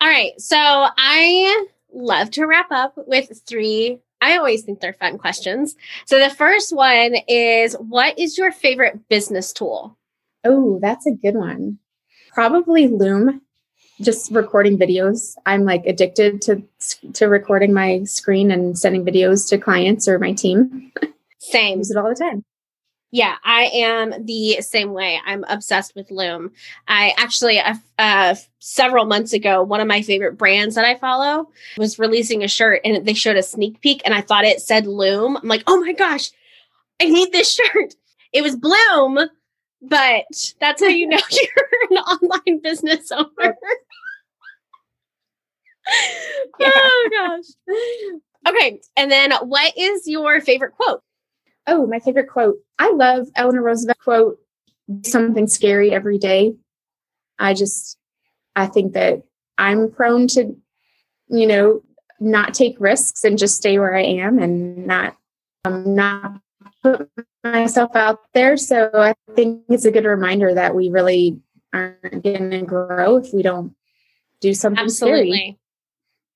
All 0.01 0.09
right. 0.09 0.33
So 0.41 0.57
I 0.59 1.67
love 1.93 2.31
to 2.33 2.47
wrap 2.47 2.71
up 2.71 2.95
with 2.97 3.43
three. 3.47 3.99
I 4.21 4.37
always 4.37 4.63
think 4.63 4.81
they're 4.81 4.95
fun 4.95 5.19
questions. 5.19 5.77
So 6.07 6.19
the 6.19 6.35
first 6.35 6.75
one 6.75 7.17
is 7.29 7.75
what 7.75 8.19
is 8.19 8.37
your 8.37 8.51
favorite 8.51 9.09
business 9.09 9.53
tool? 9.53 9.97
Oh, 10.45 10.79
that's 10.81 11.07
a 11.07 11.13
good 11.13 11.35
one. 11.35 11.79
Probably 12.33 12.89
Loom 12.89 13.43
just 14.01 14.31
recording 14.31 14.79
videos. 14.79 15.35
I'm 15.47 15.65
like 15.65 15.85
addicted 15.87 16.41
to 16.43 16.63
to 17.15 17.27
recording 17.27 17.73
my 17.73 18.05
screen 18.05 18.51
and 18.51 18.79
sending 18.79 19.05
videos 19.05 19.49
to 19.51 19.59
clients 19.59 20.09
or 20.09 20.19
my 20.19 20.33
team. 20.33 20.93
Same. 21.39 21.79
Use 21.79 21.91
it 21.91 21.97
all 21.97 22.09
the 22.09 22.15
time. 22.15 22.45
Yeah, 23.11 23.37
I 23.43 23.71
am 23.73 24.27
the 24.27 24.61
same 24.61 24.93
way. 24.93 25.19
I'm 25.25 25.43
obsessed 25.45 25.95
with 25.95 26.11
Loom. 26.11 26.53
I 26.89 27.15
actually, 27.17 27.59
uh, 27.99 28.35
several 28.59 29.07
months 29.07 29.33
ago, 29.33 29.63
one 29.63 29.81
of 29.81 29.89
my 29.89 30.03
favorite 30.03 30.37
brands 30.37 30.75
that 30.75 30.85
I 30.85 30.95
follow 30.95 31.49
was 31.79 31.99
releasing 31.99 32.45
a 32.45 32.49
shirt 32.49 32.83
and 32.85 33.07
they 33.07 33.15
showed 33.15 33.37
a 33.37 33.43
sneak 33.43 33.81
peek 33.81 34.03
and 34.05 34.13
I 34.13 34.21
thought 34.21 34.45
it 34.45 34.61
said 34.61 34.87
Loom. 34.87 35.39
I'm 35.39 35.49
like, 35.49 35.63
oh 35.67 35.81
my 35.81 35.93
gosh, 35.95 36.31
I 37.01 37.07
need 37.07 37.33
this 37.33 37.51
shirt. 37.55 37.95
It 38.33 38.43
was 38.43 38.57
Bloom, 38.57 39.19
but 39.81 40.55
that's 40.61 40.83
how 40.83 40.89
you 40.89 41.09
know 41.09 41.19
you're 41.31 41.91
an 41.91 41.97
online 41.97 42.61
business 42.63 43.11
owner. 43.11 43.27
yeah. 46.59 46.71
Oh 46.75 47.11
gosh. 47.11 47.47
Okay. 48.47 48.81
And 48.97 49.11
then 49.11 49.33
what 49.43 49.73
is 49.79 50.07
your 50.07 50.43
favorite 50.43 50.73
quote? 50.73 51.03
Oh, 51.69 51.87
my 51.87 52.01
favorite 52.01 52.29
quote. 52.29 52.57
I 52.79 52.91
love 52.93 53.29
Eleanor 53.37 53.63
Roosevelt 53.63 53.99
quote, 53.99 54.39
something 55.05 55.47
scary 55.47 55.93
every 55.93 56.17
day. 56.19 56.55
I 57.39 57.53
just 57.53 57.99
I 58.57 58.67
think 58.67 58.95
that 58.95 59.23
I'm 59.59 59.91
prone 59.91 60.29
to, 60.29 60.57
you 61.29 61.47
know, 61.47 61.83
not 62.19 62.55
take 62.55 62.81
risks 62.81 63.23
and 63.23 63.39
just 63.39 63.57
stay 63.57 63.79
where 63.79 63.95
I 63.95 64.03
am 64.03 64.39
and 64.39 64.87
not 64.87 65.17
um, 65.65 65.95
not 65.95 66.41
put 66.83 67.11
myself 67.45 67.95
out 67.95 68.21
there. 68.33 68.57
So 68.57 68.91
I 68.95 69.15
think 69.37 69.65
it's 69.69 69.85
a 69.85 69.91
good 69.91 70.07
reminder 70.07 70.55
that 70.55 70.75
we 70.75 70.89
really 70.89 71.39
aren't 71.73 72.25
going 72.25 72.51
to 72.51 72.63
grow 72.63 73.17
if 73.19 73.33
we 73.35 73.43
don't 73.43 73.75
do 74.41 74.55
something 74.55 74.85
Absolutely. 74.85 75.33
scary. 75.33 75.59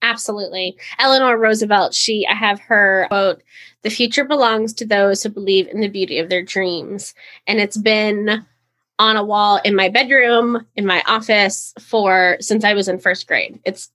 Absolutely. 0.02 0.76
Eleanor 0.98 1.38
Roosevelt, 1.38 1.94
she, 1.94 2.26
I 2.28 2.34
have 2.34 2.58
her 2.60 3.06
quote, 3.08 3.42
the 3.82 3.90
future 3.90 4.24
belongs 4.24 4.72
to 4.74 4.86
those 4.86 5.22
who 5.22 5.28
believe 5.28 5.68
in 5.68 5.80
the 5.80 5.88
beauty 5.88 6.18
of 6.18 6.28
their 6.28 6.42
dreams. 6.42 7.14
And 7.46 7.60
it's 7.60 7.76
been 7.76 8.44
on 8.98 9.16
a 9.16 9.24
wall 9.24 9.60
in 9.64 9.74
my 9.74 9.88
bedroom, 9.88 10.66
in 10.76 10.86
my 10.86 11.02
office 11.06 11.72
for 11.80 12.36
since 12.40 12.64
I 12.64 12.74
was 12.74 12.88
in 12.88 12.98
first 12.98 13.26
grade. 13.26 13.60
It's 13.64 13.90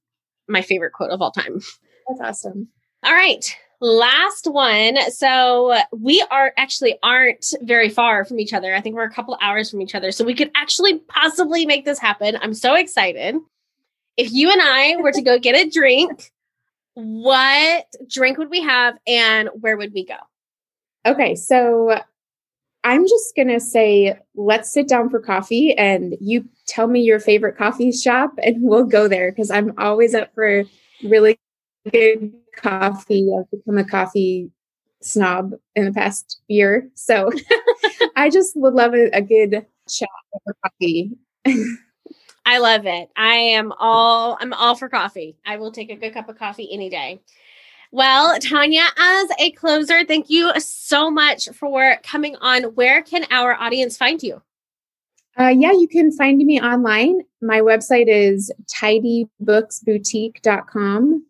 my 0.48 0.62
favorite 0.62 0.93
quote 0.93 1.12
of 1.12 1.22
all 1.22 1.32
time. 1.32 1.62
That's 2.08 2.22
awesome. 2.22 2.70
All 3.04 3.13
right. 3.13 3.46
Last 3.80 4.48
one. 4.48 4.98
So 5.12 5.78
we 5.91 6.26
are 6.32 6.52
actually 6.58 6.98
aren't 7.04 7.54
very 7.62 7.89
far 7.89 8.26
from 8.26 8.39
each 8.39 8.54
other. 8.54 8.74
I 8.74 8.82
think 8.82 8.96
we're 8.96 9.04
a 9.04 9.13
couple 9.13 9.38
hours 9.39 9.70
from 9.70 9.82
each 9.82 9.93
other. 9.93 10.12
So 10.12 10.26
we 10.26 10.34
could 10.34 10.52
actually 10.56 11.00
possibly 11.00 11.65
make 11.65 11.86
this 11.86 12.00
happen. 12.00 12.38
I'm 12.41 12.54
so 12.54 12.74
excited 12.74 13.36
if 14.17 14.32
you 14.32 14.51
and 14.51 14.62
I 14.62 14.95
were 14.97 15.12
to 15.12 15.21
go 15.21 15.39
get 15.39 15.56
a 15.56 15.69
drink, 15.69 16.32
what 16.95 17.86
drink 18.10 18.38
would 18.39 18.49
we 18.49 18.62
have 18.62 18.97
and 19.08 19.49
where 19.53 19.77
would 19.77 19.93
we 19.93 20.03
go? 20.03 20.15
Okay, 21.06 21.36
so 21.36 22.01
I'm 22.84 23.03
just 23.06 23.36
going 23.36 23.49
to 23.49 23.60
say, 23.60 24.17
let's 24.36 24.71
sit 24.71 24.88
down 24.88 25.10
for 25.10 25.19
coffee 25.19 25.77
and 25.77 26.15
you 26.19 26.45
tell 26.67 26.88
me 26.88 27.01
your 27.01 27.19
favorite 27.19 27.58
coffee 27.58 27.91
shop 27.91 28.32
and 28.41 28.58
we'll 28.62 28.86
go 28.86 29.08
there 29.08 29.32
because 29.32 29.51
I'm 29.51 29.73
always 29.77 30.15
up 30.15 30.34
for 30.34 30.63
really 31.03 31.38
good 31.91 32.34
coffee. 32.56 33.30
I've 33.38 33.51
become 33.51 33.77
a 33.77 33.86
coffee 33.86 34.49
snob 35.01 35.53
in 35.75 35.86
the 35.86 35.93
past 35.93 36.41
year. 36.47 36.89
So 36.95 37.32
I 38.15 38.30
just 38.30 38.56
would 38.56 38.73
love 38.73 38.93
a, 38.93 39.10
a 39.12 39.21
good 39.21 39.65
chat 39.88 40.10
over 40.34 40.58
coffee. 40.63 41.12
I 42.48 42.58
love 42.60 42.86
it. 42.86 43.10
I 43.18 43.34
am 43.36 43.74
all 43.78 44.38
I'm 44.40 44.54
all 44.54 44.76
for 44.76 44.88
coffee. 44.88 45.36
I 45.46 45.58
will 45.58 45.74
take 45.74 45.92
a 45.92 45.98
good 45.98 46.14
cup 46.14 46.30
of 46.30 46.40
coffee 46.40 46.70
any 46.72 46.90
day. 46.90 47.20
Well, 47.92 48.40
Tanya, 48.40 48.86
as 48.98 49.28
a 49.38 49.52
closer, 49.52 50.06
thank 50.06 50.30
you 50.30 50.54
so 50.58 51.12
much 51.12 51.50
for 51.50 51.98
coming 52.04 52.38
on. 52.38 52.64
Where 52.76 53.04
can 53.04 53.26
our 53.32 53.54
audience 53.54 53.98
find 53.98 54.24
you? 54.24 54.42
Uh, 55.38 55.50
yeah, 55.50 55.74
you 55.74 55.90
can 55.90 56.10
find 56.10 56.38
me 56.38 56.62
online. 56.62 57.20
My 57.42 57.60
website 57.60 58.08
is 58.08 58.50
tidybooksboutique.com, 58.82 61.26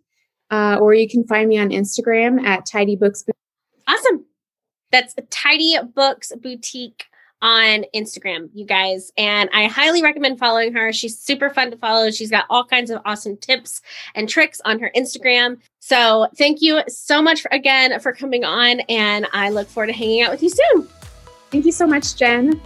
uh, 0.52 0.78
or 0.80 0.94
you 0.94 1.10
can 1.10 1.24
find 1.26 1.50
me 1.50 1.58
on 1.58 1.70
Instagram 1.70 2.46
at 2.46 2.68
tidybooksboutique. 2.68 3.32
Awesome. 3.88 4.24
That's 4.92 5.16
Tidy 5.32 5.78
Books 5.96 6.32
Boutique 6.40 7.06
on 7.42 7.86
Instagram, 7.96 8.50
you 8.54 8.66
guys. 8.66 9.12
And 9.18 9.50
I 9.54 9.66
highly 9.68 10.02
recommend 10.02 10.40
following 10.40 10.74
her. 10.74 10.92
She's 10.92 11.18
super 11.18 11.50
fun 11.50 11.72
to 11.72 11.78
follow. 11.78 12.12
She's 12.12 12.32
got 12.32 12.46
all 12.50 12.66
kinds 12.66 12.90
of 12.90 13.02
awesome 13.06 13.38
tips 13.38 13.82
and 14.16 14.28
tricks 14.28 14.60
on 14.66 14.80
her 14.80 14.92
Instagram. 14.96 15.58
So 15.80 16.28
thank 16.38 16.62
you 16.62 16.82
so 16.88 17.22
much 17.22 17.42
for, 17.42 17.50
again 17.52 18.00
for 18.00 18.12
coming 18.14 18.44
on. 18.44 18.80
And 18.82 19.28
I 19.34 19.50
look 19.50 19.68
forward 19.68 19.88
to 19.88 19.94
hanging 19.94 20.22
out 20.22 20.32
with 20.32 20.44
you 20.44 20.50
soon. 20.50 20.88
Thank 21.52 21.66
you 21.66 21.72
so 21.72 21.88
much, 21.88 22.16
Jen. 22.16 22.60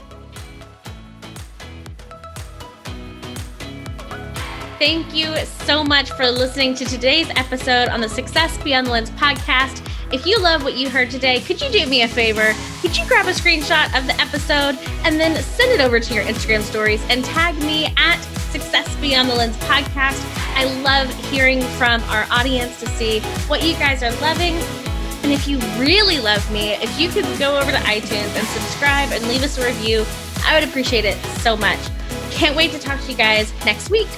Thank 4.79 5.13
you 5.13 5.35
so 5.45 5.83
much 5.83 6.09
for 6.13 6.25
listening 6.31 6.73
to 6.73 6.85
today's 6.85 7.29
episode 7.35 7.87
on 7.89 8.01
the 8.01 8.09
Success 8.09 8.57
Beyond 8.63 8.87
the 8.87 8.91
Lens 8.91 9.11
podcast. 9.11 9.87
If 10.13 10.25
you 10.25 10.37
love 10.39 10.63
what 10.63 10.75
you 10.75 10.89
heard 10.89 11.09
today, 11.09 11.39
could 11.39 11.61
you 11.61 11.69
do 11.69 11.85
me 11.85 12.01
a 12.01 12.07
favor? 12.07 12.53
Could 12.81 12.97
you 12.97 13.07
grab 13.07 13.27
a 13.27 13.31
screenshot 13.31 13.97
of 13.97 14.05
the 14.07 14.19
episode 14.19 14.77
and 15.05 15.17
then 15.17 15.41
send 15.41 15.71
it 15.71 15.79
over 15.79 16.01
to 16.01 16.13
your 16.13 16.25
Instagram 16.25 16.63
stories 16.63 17.01
and 17.09 17.23
tag 17.23 17.57
me 17.59 17.93
at 17.95 18.21
Success 18.51 18.93
Beyond 18.97 19.29
the 19.29 19.35
Lens 19.35 19.55
podcast? 19.57 20.21
I 20.57 20.65
love 20.81 21.09
hearing 21.31 21.61
from 21.77 22.03
our 22.03 22.27
audience 22.29 22.77
to 22.81 22.87
see 22.87 23.21
what 23.47 23.63
you 23.63 23.73
guys 23.75 24.03
are 24.03 24.11
loving. 24.19 24.55
And 25.23 25.31
if 25.31 25.47
you 25.47 25.59
really 25.79 26.19
love 26.19 26.51
me, 26.51 26.73
if 26.73 26.99
you 26.99 27.07
could 27.07 27.25
go 27.39 27.57
over 27.57 27.71
to 27.71 27.77
iTunes 27.77 28.35
and 28.37 28.45
subscribe 28.47 29.11
and 29.13 29.25
leave 29.29 29.43
us 29.43 29.57
a 29.57 29.65
review, 29.65 30.05
I 30.45 30.59
would 30.59 30.67
appreciate 30.67 31.05
it 31.05 31.15
so 31.39 31.55
much. 31.55 31.79
Can't 32.31 32.55
wait 32.55 32.71
to 32.71 32.79
talk 32.79 32.99
to 32.99 33.11
you 33.11 33.17
guys 33.17 33.53
next 33.63 33.89
week. 33.89 34.09